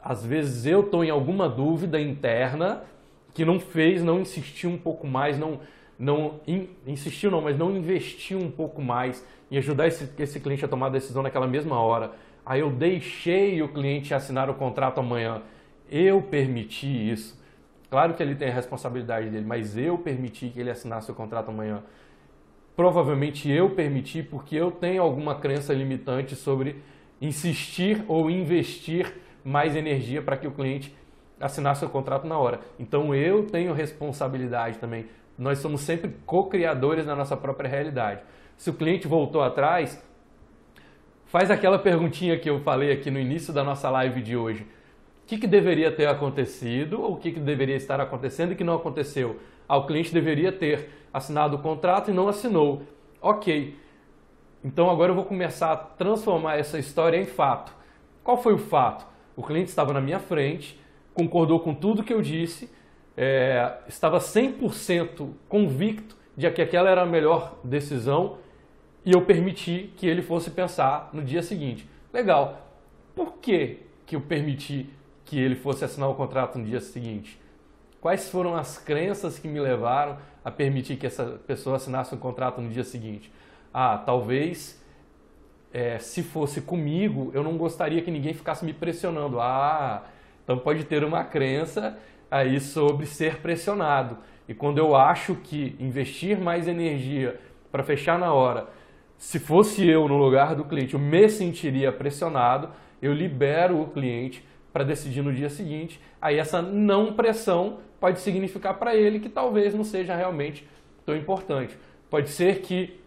[0.00, 2.82] Às vezes eu estou em alguma dúvida interna
[3.34, 5.60] que não fez, não insistiu um pouco mais, não
[5.98, 10.64] não in, insistiu não, mas não investiu um pouco mais em ajudar esse, esse cliente
[10.64, 12.12] a tomar a decisão naquela mesma hora.
[12.42, 15.42] Aí eu deixei o cliente assinar o contrato amanhã.
[15.90, 17.37] Eu permiti isso.
[17.90, 21.50] Claro que ele tem a responsabilidade dele, mas eu permiti que ele assinasse o contrato
[21.50, 21.82] amanhã.
[22.76, 26.82] Provavelmente eu permiti porque eu tenho alguma crença limitante sobre
[27.20, 30.94] insistir ou investir mais energia para que o cliente
[31.40, 32.60] assinasse o contrato na hora.
[32.78, 35.06] Então eu tenho responsabilidade também
[35.38, 38.22] nós somos sempre co-criadores na nossa própria realidade.
[38.56, 40.02] Se o cliente voltou atrás,
[41.26, 44.66] faz aquela perguntinha que eu falei aqui no início da nossa live de hoje.
[45.28, 49.38] Que, que deveria ter acontecido o que, que deveria estar acontecendo e que não aconteceu?
[49.68, 52.82] Ah, o cliente deveria ter assinado o contrato e não assinou.
[53.20, 53.76] Ok.
[54.64, 57.72] Então agora eu vou começar a transformar essa história em fato.
[58.24, 59.06] Qual foi o fato?
[59.36, 60.80] O cliente estava na minha frente,
[61.14, 62.68] concordou com tudo que eu disse
[63.20, 68.38] é, estava 100% convicto de que aquela era a melhor decisão
[69.04, 71.88] e eu permiti que ele fosse pensar no dia seguinte.
[72.12, 72.64] Legal.
[73.16, 74.88] Por que, que eu permiti
[75.28, 77.38] que ele fosse assinar o contrato no dia seguinte?
[78.00, 82.60] Quais foram as crenças que me levaram a permitir que essa pessoa assinasse o contrato
[82.60, 83.30] no dia seguinte?
[83.74, 84.82] Ah, talvez
[85.72, 89.40] é, se fosse comigo, eu não gostaria que ninguém ficasse me pressionando.
[89.40, 90.04] Ah,
[90.42, 91.98] então pode ter uma crença
[92.30, 94.18] aí sobre ser pressionado.
[94.48, 97.38] E quando eu acho que investir mais energia
[97.70, 98.68] para fechar na hora,
[99.18, 102.70] se fosse eu no lugar do cliente, eu me sentiria pressionado,
[103.02, 104.46] eu libero o cliente
[104.78, 106.00] para decidir no dia seguinte.
[106.22, 110.64] Aí essa não pressão pode significar para ele que talvez não seja realmente
[111.04, 111.76] tão importante.
[112.08, 113.00] Pode ser que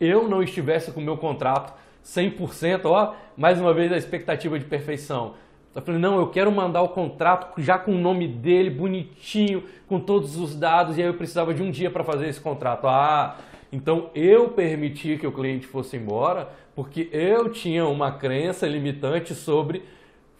[0.00, 4.64] eu não estivesse com o meu contrato 100%, ó, mais uma vez a expectativa de
[4.64, 5.34] perfeição.
[5.74, 9.98] Eu falei, não, eu quero mandar o contrato já com o nome dele, bonitinho, com
[9.98, 12.86] todos os dados, e aí eu precisava de um dia para fazer esse contrato.
[12.86, 13.38] Ah,
[13.72, 19.82] então eu permiti que o cliente fosse embora porque eu tinha uma crença limitante sobre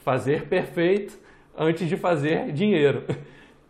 [0.03, 1.19] fazer perfeito
[1.57, 3.05] antes de fazer dinheiro.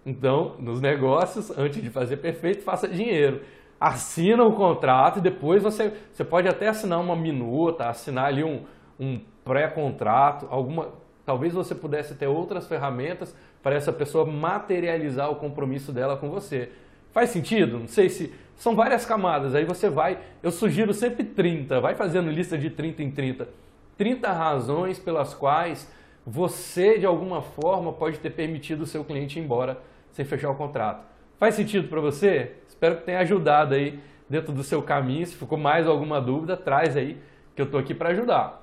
[0.05, 3.43] Então, nos negócios, antes de fazer perfeito, faça dinheiro.
[3.79, 8.63] Assina o contrato e depois você, você pode até assinar uma minuta, assinar ali um,
[8.99, 10.89] um pré-contrato, alguma.
[11.25, 16.71] Talvez você pudesse ter outras ferramentas para essa pessoa materializar o compromisso dela com você.
[17.13, 17.79] Faz sentido?
[17.79, 18.33] Não sei se.
[18.57, 19.55] São várias camadas.
[19.55, 20.19] Aí você vai.
[20.43, 21.81] Eu sugiro sempre 30.
[21.81, 23.49] Vai fazendo lista de 30 em 30.
[23.97, 25.89] 30 razões pelas quais
[26.27, 29.81] você, de alguma forma, pode ter permitido o seu cliente ir embora
[30.13, 31.05] sem fechar o contrato.
[31.39, 32.53] Faz sentido para você?
[32.69, 35.27] Espero que tenha ajudado aí dentro do seu caminho.
[35.27, 37.19] Se ficou mais alguma dúvida, traz aí
[37.55, 38.63] que eu estou aqui para ajudar.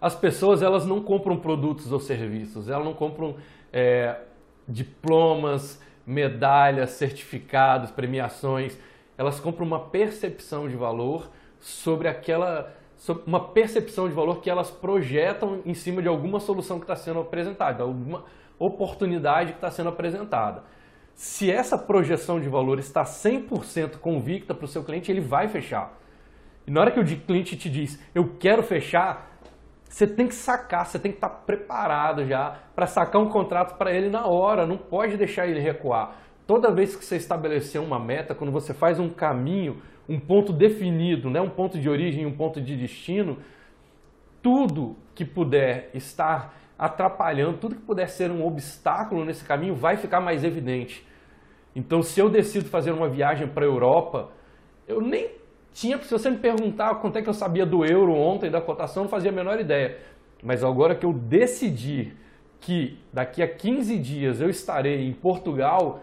[0.00, 3.36] As pessoas elas não compram produtos ou serviços, elas não compram
[3.72, 4.16] é,
[4.68, 8.76] diplomas, medalhas, certificados, premiações.
[9.16, 12.74] Elas compram uma percepção de valor sobre aquela,
[13.26, 17.20] uma percepção de valor que elas projetam em cima de alguma solução que está sendo
[17.20, 18.24] apresentada, alguma
[18.58, 20.62] oportunidade que está sendo apresentada.
[21.14, 25.92] Se essa projeção de valor está 100% convicta para o seu cliente, ele vai fechar.
[26.66, 29.30] E na hora que o cliente te diz, eu quero fechar,
[29.88, 33.92] você tem que sacar, você tem que estar preparado já para sacar um contrato para
[33.92, 36.16] ele na hora, não pode deixar ele recuar.
[36.46, 41.30] Toda vez que você estabelecer uma meta, quando você faz um caminho, um ponto definido,
[41.30, 43.38] né, um ponto de origem, um ponto de destino,
[44.42, 50.20] tudo que puder estar atrapalhando, tudo que puder ser um obstáculo nesse caminho vai ficar
[50.20, 51.06] mais evidente.
[51.74, 54.30] Então, se eu decido fazer uma viagem para a Europa,
[54.86, 55.30] eu nem
[55.72, 59.04] tinha, se você me perguntar quanto é que eu sabia do euro ontem, da cotação,
[59.04, 59.98] não fazia a menor ideia.
[60.42, 62.12] Mas agora que eu decidi
[62.60, 66.00] que daqui a 15 dias eu estarei em Portugal,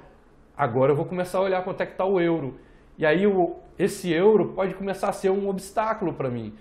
[0.58, 2.58] agora eu vou começar a olhar quanto é que está o euro.
[3.00, 6.54] E aí o, esse euro pode começar a ser um obstáculo para mim.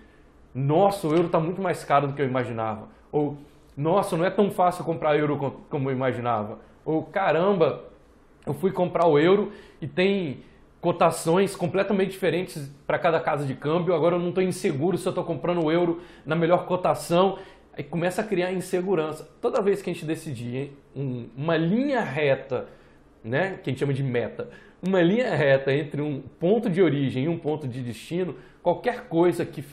[0.55, 2.87] Nossa, o euro está muito mais caro do que eu imaginava.
[3.11, 3.37] Ou,
[3.77, 6.61] nossa, não é tão fácil comprar euro como eu imaginava.
[6.85, 7.85] Ou, caramba,
[8.47, 9.51] eu fui comprar o euro
[9.83, 10.45] e tem
[10.81, 13.93] cotações completamente diferentes para cada casa de câmbio.
[13.93, 17.37] Agora eu não estou inseguro se eu estou comprando o euro na melhor cotação.
[17.77, 19.29] Aí começa a criar insegurança.
[19.41, 22.69] Toda vez que a gente decidir um, uma linha reta,
[23.25, 24.49] né, que a gente chama de meta,
[24.87, 29.45] uma linha reta entre um ponto de origem e um ponto de destino, qualquer coisa
[29.45, 29.65] que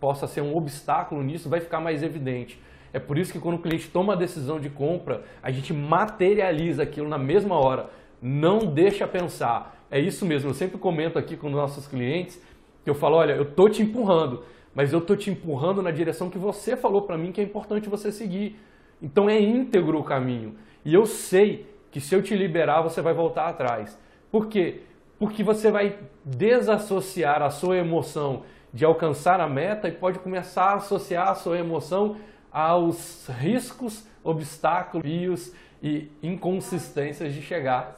[0.00, 2.60] possa ser um obstáculo nisso vai ficar mais evidente.
[2.92, 6.82] É por isso que quando o cliente toma a decisão de compra, a gente materializa
[6.82, 7.90] aquilo na mesma hora.
[8.20, 12.40] Não deixa pensar é isso mesmo, eu sempre comento aqui com nossos clientes
[12.84, 14.44] que eu falo, olha, eu tô te empurrando,
[14.74, 17.88] mas eu tô te empurrando na direção que você falou para mim que é importante
[17.88, 18.56] você seguir.
[19.00, 20.56] Então é íntegro o caminho.
[20.84, 23.98] E eu sei que se eu te liberar, você vai voltar atrás.
[24.30, 24.82] Por quê?
[25.18, 30.74] Porque você vai desassociar a sua emoção de alcançar a meta e pode começar a
[30.74, 32.16] associar a sua emoção
[32.52, 37.96] aos riscos, obstáculos e inconsistências de chegar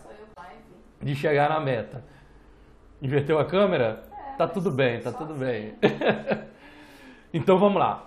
[1.02, 2.04] de chegar na meta.
[3.00, 4.02] Inverteu a câmera?
[4.12, 5.44] É, tá tudo bem, tá tudo assim.
[5.44, 5.74] bem.
[7.32, 8.06] então vamos lá.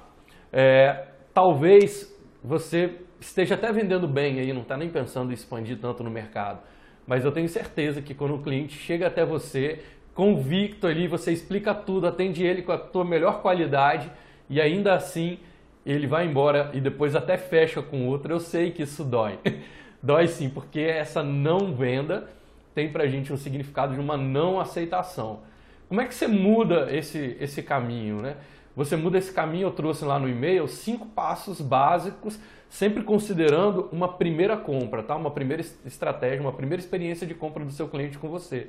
[0.52, 6.04] É, talvez você esteja até vendendo bem aí, não está nem pensando em expandir tanto
[6.04, 6.62] no mercado.
[7.06, 11.74] Mas eu tenho certeza que quando o cliente chega até você, convicto ali, você explica
[11.74, 14.10] tudo, atende ele com a tua melhor qualidade
[14.50, 15.40] e ainda assim
[15.86, 18.32] ele vai embora e depois até fecha com outro.
[18.32, 19.40] Eu sei que isso dói.
[20.02, 22.30] dói sim, porque essa não venda
[22.74, 25.42] tem para a gente um significado de uma não aceitação.
[25.88, 28.22] Como é que você muda esse, esse caminho?
[28.22, 28.36] Né?
[28.76, 32.40] Você muda esse caminho, eu trouxe lá no e-mail, cinco passos básicos,
[32.74, 35.16] sempre considerando uma primeira compra, tá?
[35.16, 38.68] uma primeira estratégia, uma primeira experiência de compra do seu cliente com você.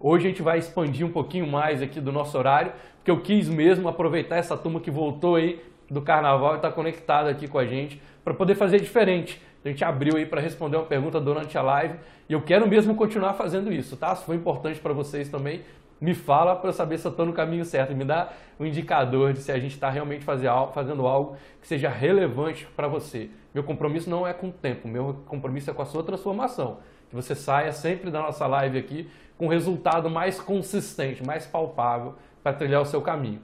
[0.00, 3.48] Hoje a gente vai expandir um pouquinho mais aqui do nosso horário, porque eu quis
[3.48, 7.66] mesmo aproveitar essa turma que voltou aí do carnaval e está conectada aqui com a
[7.66, 11.62] gente para poder fazer diferente a gente abriu aí para responder uma pergunta durante a
[11.62, 11.94] live
[12.28, 14.14] e eu quero mesmo continuar fazendo isso, tá?
[14.16, 15.62] Se foi importante para vocês também,
[16.00, 19.32] me fala para eu saber se eu estou no caminho certo, me dá um indicador
[19.32, 23.30] de se a gente está realmente fazendo algo que seja relevante para você.
[23.54, 26.78] Meu compromisso não é com o tempo, meu compromisso é com a sua transformação.
[27.08, 32.14] Que você saia sempre da nossa live aqui com um resultado mais consistente, mais palpável
[32.42, 33.40] para trilhar o seu caminho.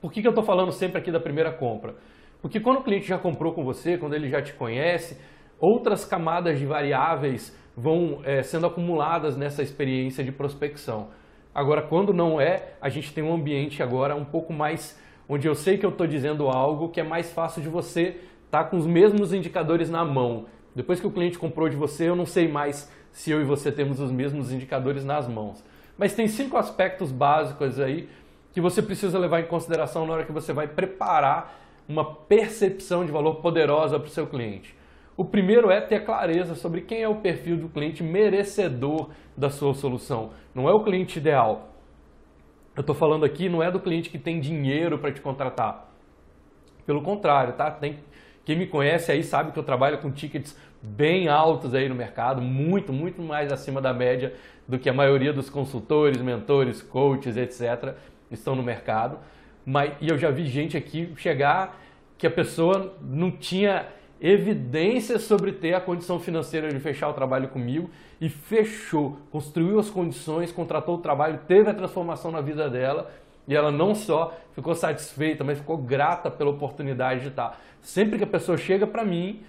[0.00, 1.96] Por que, que eu estou falando sempre aqui da primeira compra?
[2.40, 5.16] Porque quando o cliente já comprou com você, quando ele já te conhece,
[5.58, 11.08] outras camadas de variáveis vão é, sendo acumuladas nessa experiência de prospecção.
[11.54, 15.54] Agora, quando não é, a gente tem um ambiente agora um pouco mais onde eu
[15.54, 18.20] sei que eu estou dizendo algo que é mais fácil de você
[18.52, 20.44] tá com os mesmos indicadores na mão.
[20.76, 23.72] Depois que o cliente comprou de você, eu não sei mais se eu e você
[23.72, 25.64] temos os mesmos indicadores nas mãos.
[25.96, 28.10] Mas tem cinco aspectos básicos aí
[28.52, 33.10] que você precisa levar em consideração na hora que você vai preparar uma percepção de
[33.10, 34.76] valor poderosa para o seu cliente.
[35.16, 39.72] O primeiro é ter clareza sobre quem é o perfil do cliente merecedor da sua
[39.72, 40.32] solução.
[40.54, 41.70] Não é o cliente ideal.
[42.76, 45.90] Eu estou falando aqui não é do cliente que tem dinheiro para te contratar.
[46.84, 47.70] Pelo contrário, tá?
[47.70, 47.98] Tem,
[48.44, 52.42] quem me conhece aí sabe que eu trabalho com tickets bem altos aí no mercado,
[52.42, 54.34] muito, muito mais acima da média
[54.66, 57.94] do que a maioria dos consultores, mentores, coaches, etc.
[58.30, 59.18] estão no mercado.
[59.64, 61.80] Mas, e eu já vi gente aqui chegar
[62.18, 63.86] que a pessoa não tinha
[64.20, 69.90] evidências sobre ter a condição financeira de fechar o trabalho comigo e fechou, construiu as
[69.90, 73.10] condições, contratou o trabalho, teve a transformação na vida dela
[73.46, 77.60] e ela não só ficou satisfeita, mas ficou grata pela oportunidade de estar.
[77.80, 79.42] Sempre que a pessoa chega para mim,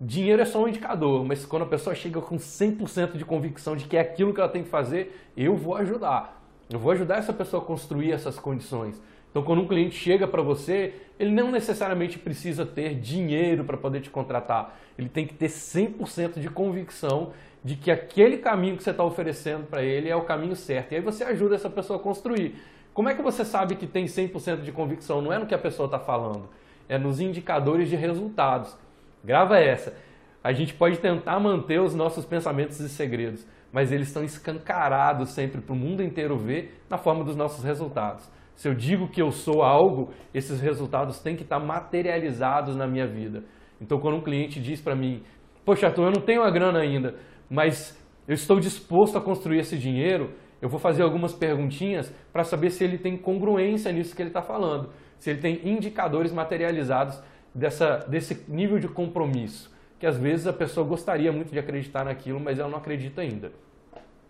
[0.00, 3.84] dinheiro é só um indicador, mas quando a pessoa chega com 100% de convicção de
[3.84, 6.42] que é aquilo que ela tem que fazer, eu vou ajudar.
[6.68, 9.00] Eu vou ajudar essa pessoa a construir essas condições.
[9.30, 14.00] Então, quando um cliente chega para você, ele não necessariamente precisa ter dinheiro para poder
[14.00, 14.76] te contratar.
[14.98, 17.32] Ele tem que ter 100% de convicção
[17.62, 20.92] de que aquele caminho que você está oferecendo para ele é o caminho certo.
[20.92, 22.54] E aí você ajuda essa pessoa a construir.
[22.96, 25.20] Como é que você sabe que tem 100% de convicção?
[25.20, 26.48] Não é no que a pessoa está falando,
[26.88, 28.74] é nos indicadores de resultados.
[29.22, 29.94] Grava essa.
[30.42, 35.60] A gente pode tentar manter os nossos pensamentos e segredos, mas eles estão escancarados sempre
[35.60, 38.32] para o mundo inteiro ver na forma dos nossos resultados.
[38.54, 43.06] Se eu digo que eu sou algo, esses resultados têm que estar materializados na minha
[43.06, 43.44] vida.
[43.78, 45.22] Então, quando um cliente diz para mim,
[45.66, 47.14] poxa, Arthur, eu não tenho a grana ainda,
[47.50, 47.94] mas
[48.26, 50.32] eu estou disposto a construir esse dinheiro,
[50.66, 54.42] eu vou fazer algumas perguntinhas para saber se ele tem congruência nisso que ele está
[54.42, 57.20] falando, se ele tem indicadores materializados
[57.54, 62.40] dessa, desse nível de compromisso, que às vezes a pessoa gostaria muito de acreditar naquilo,
[62.40, 63.52] mas ela não acredita ainda.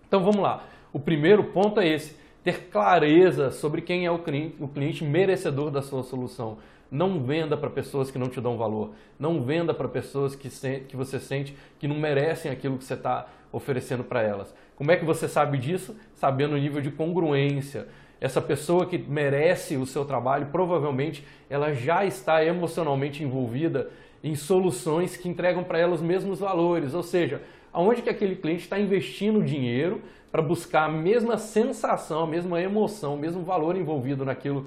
[0.07, 0.63] Então vamos lá.
[0.93, 5.71] O primeiro ponto é esse ter clareza sobre quem é o cliente, o cliente merecedor
[5.71, 6.59] da sua solução.
[6.91, 8.91] Não venda para pessoas que não te dão valor.
[9.19, 12.95] Não venda para pessoas que, se, que você sente que não merecem aquilo que você
[12.95, 14.55] está oferecendo para elas.
[14.77, 15.97] Como é que você sabe disso?
[16.15, 17.87] Sabendo o nível de congruência.
[18.21, 23.91] Essa pessoa que merece o seu trabalho, provavelmente ela já está emocionalmente envolvida
[24.25, 26.95] em soluções que entregam para ela os mesmos valores.
[26.95, 30.01] Ou seja, aonde que aquele cliente está investindo dinheiro
[30.33, 34.67] para buscar a mesma sensação, a mesma emoção, o mesmo valor envolvido naquilo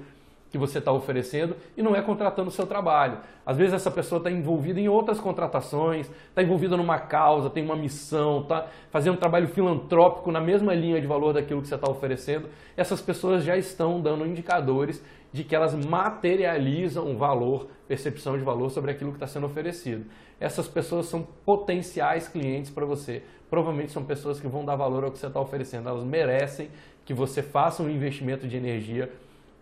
[0.50, 3.18] que você está oferecendo e não é contratando o seu trabalho.
[3.46, 7.76] Às vezes essa pessoa está envolvida em outras contratações, está envolvida numa causa, tem uma
[7.76, 11.88] missão, está fazendo um trabalho filantrópico na mesma linha de valor daquilo que você está
[11.88, 12.48] oferecendo.
[12.76, 18.90] Essas pessoas já estão dando indicadores de que elas materializam valor, percepção de valor sobre
[18.90, 20.04] aquilo que está sendo oferecido.
[20.40, 23.22] Essas pessoas são potenciais clientes para você.
[23.48, 25.88] Provavelmente são pessoas que vão dar valor ao que você está oferecendo.
[25.88, 26.70] Elas merecem
[27.04, 29.10] que você faça um investimento de energia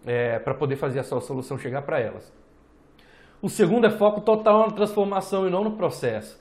[0.06, 2.32] é, para poder fazer a sua solução chegar para elas.
[3.40, 6.40] O segundo é foco total na transformação e não no processo.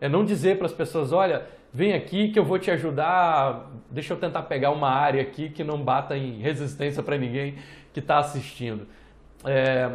[0.00, 4.14] É não dizer para as pessoas, olha, vem aqui que eu vou te ajudar, deixa
[4.14, 7.56] eu tentar pegar uma área aqui que não bata em resistência para ninguém
[7.92, 8.86] que está assistindo.
[9.44, 9.90] É,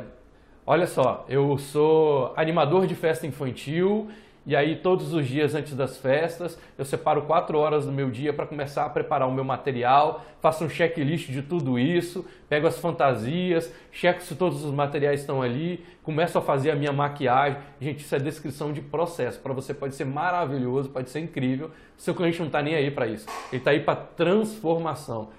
[0.65, 4.10] olha só, eu sou animador de festa infantil
[4.46, 8.34] e aí todos os dias antes das festas eu separo quatro horas do meu dia
[8.34, 12.78] para começar a preparar o meu material, faço um checklist de tudo isso, pego as
[12.78, 17.58] fantasias, checo se todos os materiais estão ali, começo a fazer a minha maquiagem.
[17.80, 19.40] Gente, isso é descrição de processo.
[19.40, 21.72] Para você pode ser maravilhoso, pode ser incrível.
[21.98, 23.26] Seu cliente não está nem aí para isso.
[23.52, 25.30] Ele está aí para transformação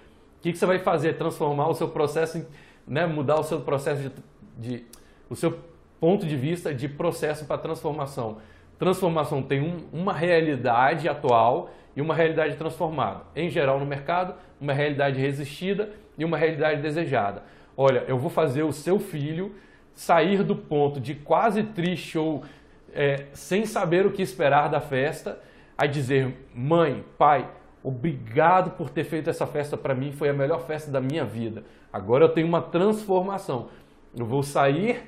[0.45, 1.17] que, que você vai fazer?
[1.17, 2.47] Transformar o seu processo,
[2.87, 4.13] né, mudar o seu processo de,
[4.59, 4.85] de
[5.31, 5.59] o seu
[5.99, 8.37] ponto de vista de processo para transformação.
[8.79, 13.23] Transformação tem um, uma realidade atual e uma realidade transformada.
[13.35, 17.43] Em geral no mercado, uma realidade resistida e uma realidade desejada.
[17.77, 19.55] Olha, eu vou fazer o seu filho
[19.93, 22.43] sair do ponto de quase triste ou
[22.93, 25.39] é, sem saber o que esperar da festa,
[25.77, 27.49] a dizer: mãe, pai,
[27.85, 31.65] Obrigado por ter feito essa festa para mim, foi a melhor festa da minha vida.
[31.93, 33.69] Agora eu tenho uma transformação.
[34.17, 35.03] Eu vou sair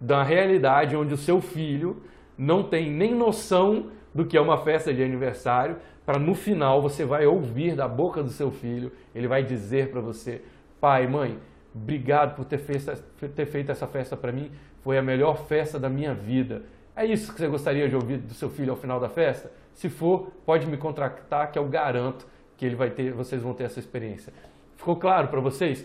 [0.00, 2.02] da realidade onde o seu filho
[2.36, 7.04] não tem nem noção do que é uma festa de aniversário, para no final você
[7.04, 10.42] vai ouvir da boca do seu filho, ele vai dizer para você:
[10.80, 11.38] pai, mãe,
[11.74, 12.92] obrigado por ter feito,
[13.34, 14.50] ter feito essa festa para mim,
[14.82, 16.62] foi a melhor festa da minha vida.
[16.94, 19.50] É isso que você gostaria de ouvir do seu filho ao final da festa?
[19.72, 23.64] Se for, pode me contratar que eu garanto que ele vai ter, vocês vão ter
[23.64, 24.32] essa experiência.
[24.76, 25.84] Ficou claro para vocês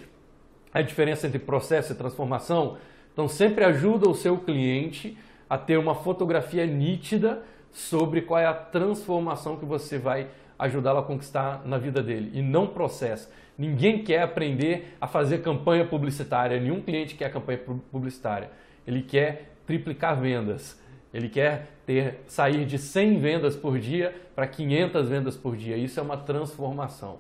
[0.74, 2.78] a diferença entre processo e transformação?
[3.14, 5.18] Então sempre ajuda o seu cliente
[5.50, 10.28] a ter uma fotografia nítida sobre qual é a transformação que você vai
[10.58, 13.30] ajudá-lo a conquistar na vida dele e não processo.
[13.58, 17.60] Ninguém quer aprender a fazer campanha publicitária, nenhum cliente quer campanha
[17.92, 18.50] publicitária.
[18.86, 20.82] Ele quer triplicar vendas.
[21.14, 25.76] Ele quer ter sair de 100 vendas por dia para 500 vendas por dia.
[25.76, 27.20] Isso é uma transformação.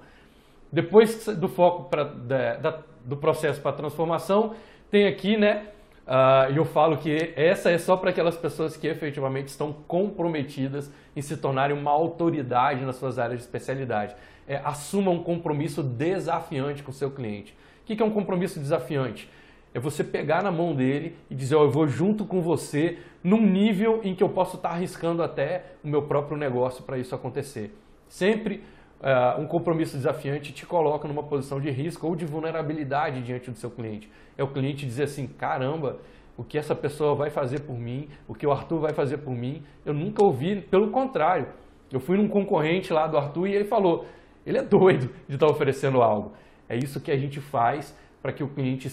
[0.72, 4.54] Depois do foco pra, da, da, do processo para transformação,
[4.92, 5.68] tem aqui, né?
[6.08, 11.22] Uh, eu falo que essa é só para aquelas pessoas que efetivamente estão comprometidas em
[11.22, 14.16] se tornarem uma autoridade nas suas áreas de especialidade.
[14.48, 17.54] É, assuma um compromisso desafiante com o seu cliente.
[17.84, 19.30] O que é um compromisso desafiante?
[19.74, 23.42] É você pegar na mão dele e dizer, oh, eu vou junto com você num
[23.46, 27.78] nível em que eu posso estar arriscando até o meu próprio negócio para isso acontecer.
[28.08, 28.64] Sempre
[29.02, 33.58] uh, um compromisso desafiante te coloca numa posição de risco ou de vulnerabilidade diante do
[33.58, 34.10] seu cliente.
[34.38, 36.00] É o cliente dizer assim, caramba,
[36.38, 39.34] o que essa pessoa vai fazer por mim, o que o Arthur vai fazer por
[39.34, 41.48] mim, eu nunca ouvi, pelo contrário.
[41.92, 44.06] Eu fui num concorrente lá do Arthur e ele falou,
[44.46, 46.34] ele é doido de estar oferecendo algo.
[46.70, 48.90] É isso que a gente faz para que o cliente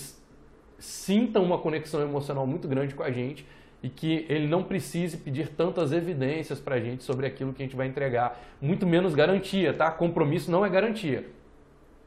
[0.78, 3.46] sinta uma conexão emocional muito grande com a gente
[3.84, 7.66] e que ele não precise pedir tantas evidências para a gente sobre aquilo que a
[7.66, 9.90] gente vai entregar, muito menos garantia, tá?
[9.90, 11.28] Compromisso não é garantia.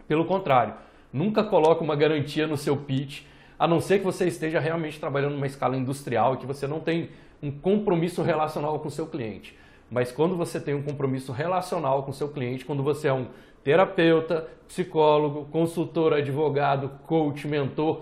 [0.08, 0.74] Pelo contrário,
[1.14, 3.22] nunca coloque uma garantia no seu pitch,
[3.60, 6.80] a não ser que você esteja realmente trabalhando numa escala industrial e que você não
[6.80, 7.12] tem
[7.44, 9.56] um compromisso relacional com o seu cliente.
[9.92, 13.28] Mas quando você tem um compromisso relacional com o seu cliente, quando você é um
[13.64, 18.02] terapeuta, psicólogo, consultor, advogado, coach, mentor,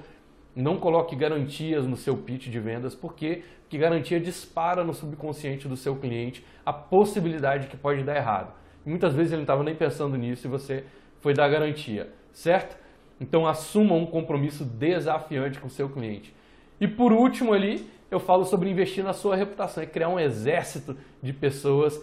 [0.56, 5.76] não coloque garantias no seu pitch de vendas, porque que garantia dispara no subconsciente do
[5.76, 8.54] seu cliente a possibilidade que pode dar errado.
[8.86, 10.86] muitas vezes ele não estava nem pensando nisso e você
[11.20, 12.78] foi dar garantia, certo?
[13.20, 16.34] Então assuma um compromisso desafiante com o seu cliente.
[16.80, 20.96] E por último ali, eu falo sobre investir na sua reputação e criar um exército
[21.22, 22.00] de pessoas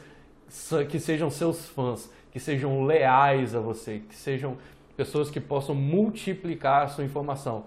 [0.90, 4.58] que sejam seus fãs, que sejam leais a você, que sejam
[4.96, 7.64] pessoas que possam multiplicar a sua informação.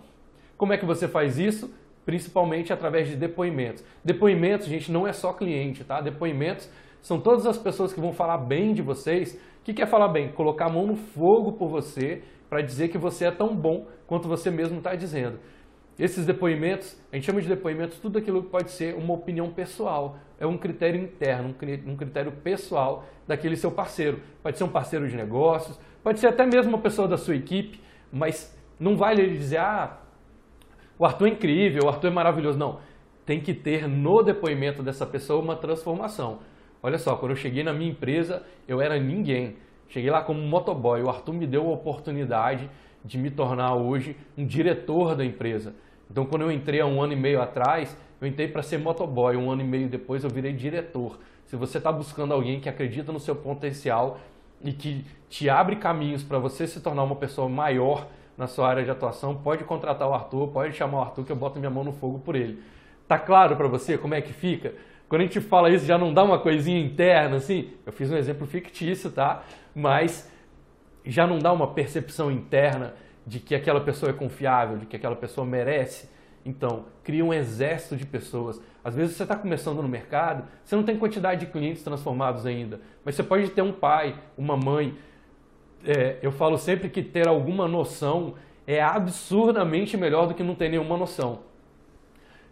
[0.58, 1.74] Como é que você faz isso?
[2.06, 3.84] Principalmente através de depoimentos.
[4.04, 6.02] Depoimentos, gente, não é só cliente, tá?
[6.02, 6.70] Depoimentos
[7.02, 9.40] são todas as pessoas que vão falar bem de vocês.
[9.62, 10.32] O que é falar bem?
[10.32, 14.28] Colocar a mão no fogo por você para dizer que você é tão bom quanto
[14.28, 15.40] você mesmo está dizendo.
[15.98, 20.18] Esses depoimentos, a gente chama de depoimentos tudo aquilo que pode ser uma opinião pessoal,
[20.38, 21.56] é um critério interno,
[21.88, 24.20] um critério pessoal daquele seu parceiro.
[24.44, 27.80] Pode ser um parceiro de negócios, pode ser até mesmo uma pessoa da sua equipe,
[28.12, 29.98] mas não vale ele dizer, ah,
[30.98, 32.58] o Arthur é incrível, o Arthur é maravilhoso.
[32.58, 32.80] Não,
[33.26, 36.40] tem que ter no depoimento dessa pessoa uma transformação.
[36.82, 39.56] Olha só, quando eu cheguei na minha empresa, eu era ninguém.
[39.90, 41.02] Cheguei lá como motoboy.
[41.02, 42.70] O Arthur me deu a oportunidade
[43.04, 45.76] de me tornar hoje um diretor da empresa.
[46.10, 49.36] Então, quando eu entrei há um ano e meio atrás, eu entrei para ser motoboy.
[49.36, 51.20] Um ano e meio depois, eu virei diretor.
[51.46, 54.20] Se você está buscando alguém que acredita no seu potencial
[54.64, 58.08] e que te abre caminhos para você se tornar uma pessoa maior,
[58.38, 61.36] na sua área de atuação, pode contratar o Arthur, pode chamar o Arthur que eu
[61.36, 62.62] boto minha mão no fogo por ele.
[63.08, 64.74] Tá claro para você como é que fica?
[65.08, 67.72] Quando a gente fala isso, já não dá uma coisinha interna assim?
[67.86, 69.44] Eu fiz um exemplo fictício, tá?
[69.74, 70.30] Mas
[71.06, 72.94] já não dá uma percepção interna
[73.26, 76.10] de que aquela pessoa é confiável, de que aquela pessoa merece.
[76.44, 78.62] Então, cria um exército de pessoas.
[78.84, 82.80] Às vezes você está começando no mercado, você não tem quantidade de clientes transformados ainda,
[83.04, 84.96] mas você pode ter um pai, uma mãe
[85.84, 88.36] é, eu falo sempre que ter alguma noção
[88.68, 91.40] é absurdamente melhor do que não ter nenhuma noção.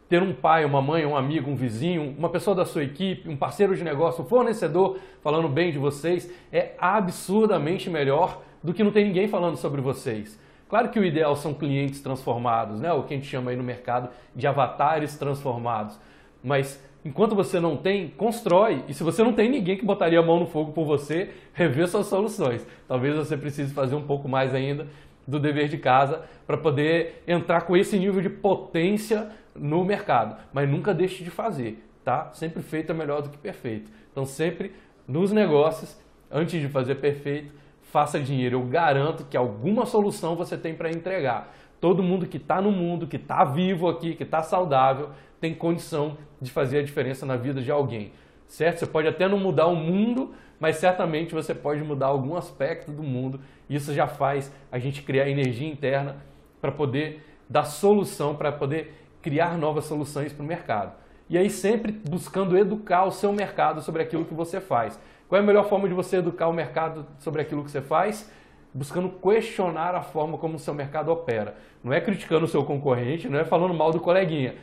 [0.07, 3.35] Ter um pai, uma mãe, um amigo, um vizinho, uma pessoa da sua equipe, um
[3.35, 8.91] parceiro de negócio, um fornecedor falando bem de vocês é absurdamente melhor do que não
[8.91, 10.39] ter ninguém falando sobre vocês.
[10.69, 12.91] Claro que o ideal são clientes transformados, né?
[12.93, 15.99] o que a gente chama aí no mercado de avatares transformados.
[16.43, 18.83] Mas Enquanto você não tem, constrói.
[18.87, 21.87] E se você não tem ninguém que botaria a mão no fogo por você, rever
[21.87, 22.65] suas soluções.
[22.87, 24.87] Talvez você precise fazer um pouco mais ainda
[25.27, 30.37] do dever de casa para poder entrar com esse nível de potência no mercado.
[30.53, 32.29] Mas nunca deixe de fazer, tá?
[32.33, 33.91] Sempre feito é melhor do que perfeito.
[34.11, 34.71] Então sempre
[35.07, 35.97] nos negócios,
[36.31, 38.57] antes de fazer perfeito, faça dinheiro.
[38.57, 41.53] Eu garanto que alguma solução você tem para entregar.
[41.79, 45.09] Todo mundo que está no mundo, que está vivo aqui, que está saudável,
[45.43, 48.13] tem condição de fazer a diferença na vida de alguém.
[48.47, 48.79] Certo?
[48.79, 53.03] Você pode até não mudar o mundo, mas certamente você pode mudar algum aspecto do
[53.03, 53.41] mundo.
[53.69, 56.15] Isso já faz a gente criar energia interna
[56.61, 60.93] para poder dar solução, para poder criar novas soluções para o mercado.
[61.29, 64.97] E aí sempre buscando educar o seu mercado sobre aquilo que você faz.
[65.27, 68.31] Qual é a melhor forma de você educar o mercado sobre aquilo que você faz?
[68.73, 71.55] buscando questionar a forma como o seu mercado opera.
[71.83, 74.55] Não é criticando o seu concorrente, não é falando mal do coleguinha.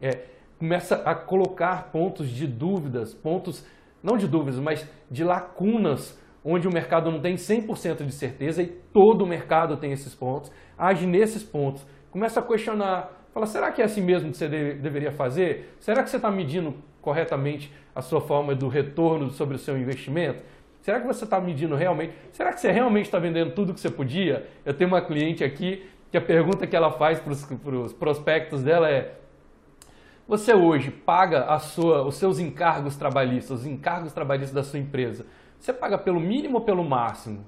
[0.00, 0.24] É,
[0.58, 3.66] começa a colocar pontos de dúvidas, pontos,
[4.02, 8.66] não de dúvidas, mas de lacunas, onde o mercado não tem 100% de certeza e
[8.66, 10.50] todo o mercado tem esses pontos.
[10.76, 11.86] Age nesses pontos.
[12.10, 13.10] Começa a questionar.
[13.32, 15.74] Fala, será que é assim mesmo que você deveria fazer?
[15.78, 20.42] Será que você está medindo corretamente a sua forma do retorno sobre o seu investimento?
[20.80, 22.14] Será que você está medindo realmente?
[22.32, 24.46] Será que você realmente está vendendo tudo que você podia?
[24.64, 28.90] Eu tenho uma cliente aqui que a pergunta que ela faz para os prospectos dela
[28.90, 29.14] é:
[30.30, 35.26] Você hoje paga a sua, os seus encargos trabalhistas, os encargos trabalhistas da sua empresa,
[35.58, 37.44] você paga pelo mínimo ou pelo máximo?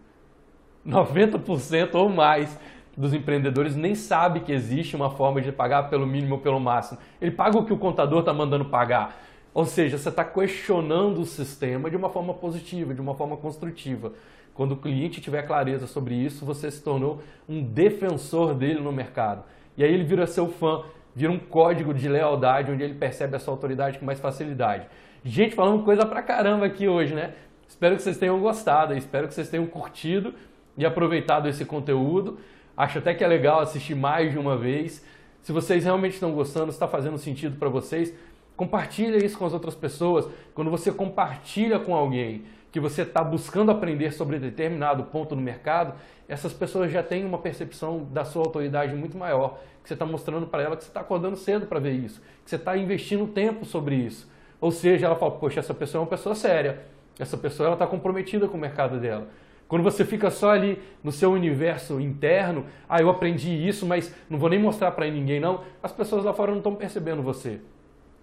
[0.85, 2.59] 90% ou mais
[2.97, 6.99] dos empreendedores nem sabe que existe uma forma de pagar pelo mínimo ou pelo máximo.
[7.21, 9.17] Ele paga o que o contador está mandando pagar.
[9.55, 14.13] Ou seja, você está questionando o sistema de uma forma positiva, de uma forma construtiva.
[14.55, 19.45] Quando o cliente tiver clareza sobre isso, você se tornou um defensor dele no mercado.
[19.77, 20.83] E aí ele vira seu fã,
[21.15, 24.87] vira um código de lealdade onde ele percebe a sua autoridade com mais facilidade.
[25.25, 27.35] Gente, falando coisa pra caramba aqui hoje, né?
[27.69, 30.35] Espero que vocês tenham gostado, espero que vocês tenham curtido
[30.77, 32.39] e aproveitado esse conteúdo.
[32.77, 35.05] Acho até que é legal assistir mais de uma vez.
[35.43, 38.15] Se vocês realmente estão gostando, está fazendo sentido para vocês,
[38.57, 40.29] compartilha isso com as outras pessoas.
[40.55, 45.95] Quando você compartilha com alguém que você está buscando aprender sobre determinado ponto no mercado,
[46.29, 50.47] essas pessoas já têm uma percepção da sua autoridade muito maior, que você está mostrando
[50.47, 53.65] para ela que você está acordando cedo para ver isso, que você está investindo tempo
[53.65, 54.31] sobre isso.
[54.61, 56.87] Ou seja, ela fala, poxa, essa pessoa é uma pessoa séria,
[57.19, 59.29] essa pessoa está comprometida com o mercado dela.
[59.67, 64.39] Quando você fica só ali no seu universo interno, ah, eu aprendi isso, mas não
[64.39, 67.59] vou nem mostrar para ninguém não, as pessoas lá fora não estão percebendo você.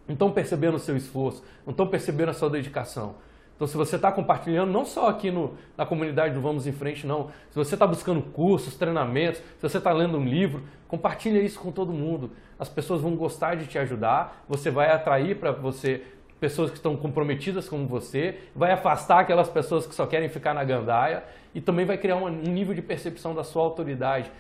[0.08, 3.16] Não estão percebendo o seu esforço, não estão percebendo a sua dedicação.
[3.60, 7.06] Então, se você está compartilhando, não só aqui no, na comunidade do Vamos em Frente,
[7.06, 7.30] não.
[7.50, 11.70] Se você está buscando cursos, treinamentos, se você está lendo um livro, compartilha isso com
[11.70, 12.32] todo mundo.
[12.58, 16.02] As pessoas vão gostar de te ajudar, você vai atrair para você
[16.40, 20.64] pessoas que estão comprometidas como você, vai afastar aquelas pessoas que só querem ficar na
[20.64, 24.32] gandaia e também vai criar um nível de percepção da sua autoridade,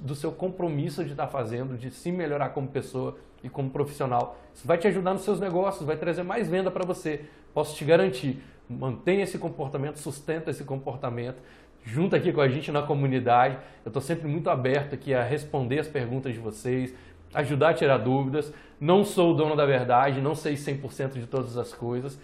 [0.00, 4.38] do seu compromisso de estar fazendo, de se melhorar como pessoa e como profissional.
[4.54, 7.24] Isso vai te ajudar nos seus negócios, vai trazer mais venda para você.
[7.52, 8.42] Posso te garantir.
[8.68, 11.42] Mantenha esse comportamento, sustenta esse comportamento.
[11.84, 13.58] Junta aqui com a gente na comunidade.
[13.84, 16.94] Eu estou sempre muito aberto aqui a responder as perguntas de vocês,
[17.34, 18.52] ajudar a tirar dúvidas.
[18.80, 22.18] Não sou o dono da verdade, não sei 100% de todas as coisas,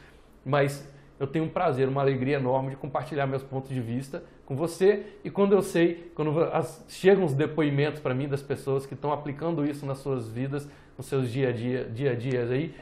[0.44, 0.88] mas
[1.18, 5.04] eu tenho um prazer, uma alegria enorme de compartilhar meus pontos de vista com você.
[5.22, 6.32] E quando eu sei, quando
[6.88, 11.06] chegam os depoimentos para mim das pessoas que estão aplicando isso nas suas vidas, nos
[11.06, 12.74] seus dia a dia, dia a dias aí,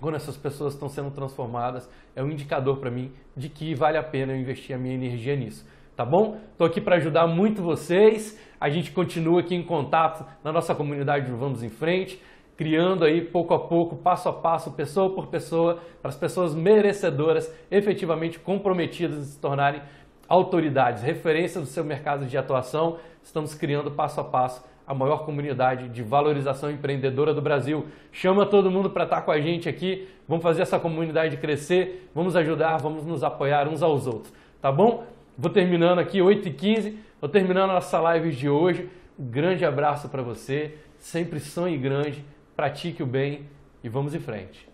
[0.00, 1.86] quando essas pessoas estão sendo transformadas,
[2.16, 5.36] é um indicador para mim de que vale a pena eu investir a minha energia
[5.36, 5.68] nisso.
[5.94, 6.40] Tá bom?
[6.52, 8.40] Estou aqui para ajudar muito vocês.
[8.58, 12.18] A gente continua aqui em contato na nossa comunidade do Vamos em Frente
[12.56, 17.52] criando aí pouco a pouco, passo a passo, pessoa por pessoa, para as pessoas merecedoras,
[17.70, 19.82] efetivamente comprometidas em se tornarem
[20.28, 22.98] autoridades, referências do seu mercado de atuação.
[23.22, 27.86] Estamos criando passo a passo a maior comunidade de valorização empreendedora do Brasil.
[28.12, 30.08] Chama todo mundo para estar com a gente aqui.
[30.28, 34.32] Vamos fazer essa comunidade crescer, vamos ajudar, vamos nos apoiar uns aos outros.
[34.60, 35.04] Tá bom?
[35.36, 38.88] Vou terminando aqui, 8h15, vou terminando a nossa live de hoje.
[39.18, 42.24] Um grande abraço para você, sempre sonhe grande
[42.56, 43.46] pratique o bem
[43.82, 44.73] e vamos em frente.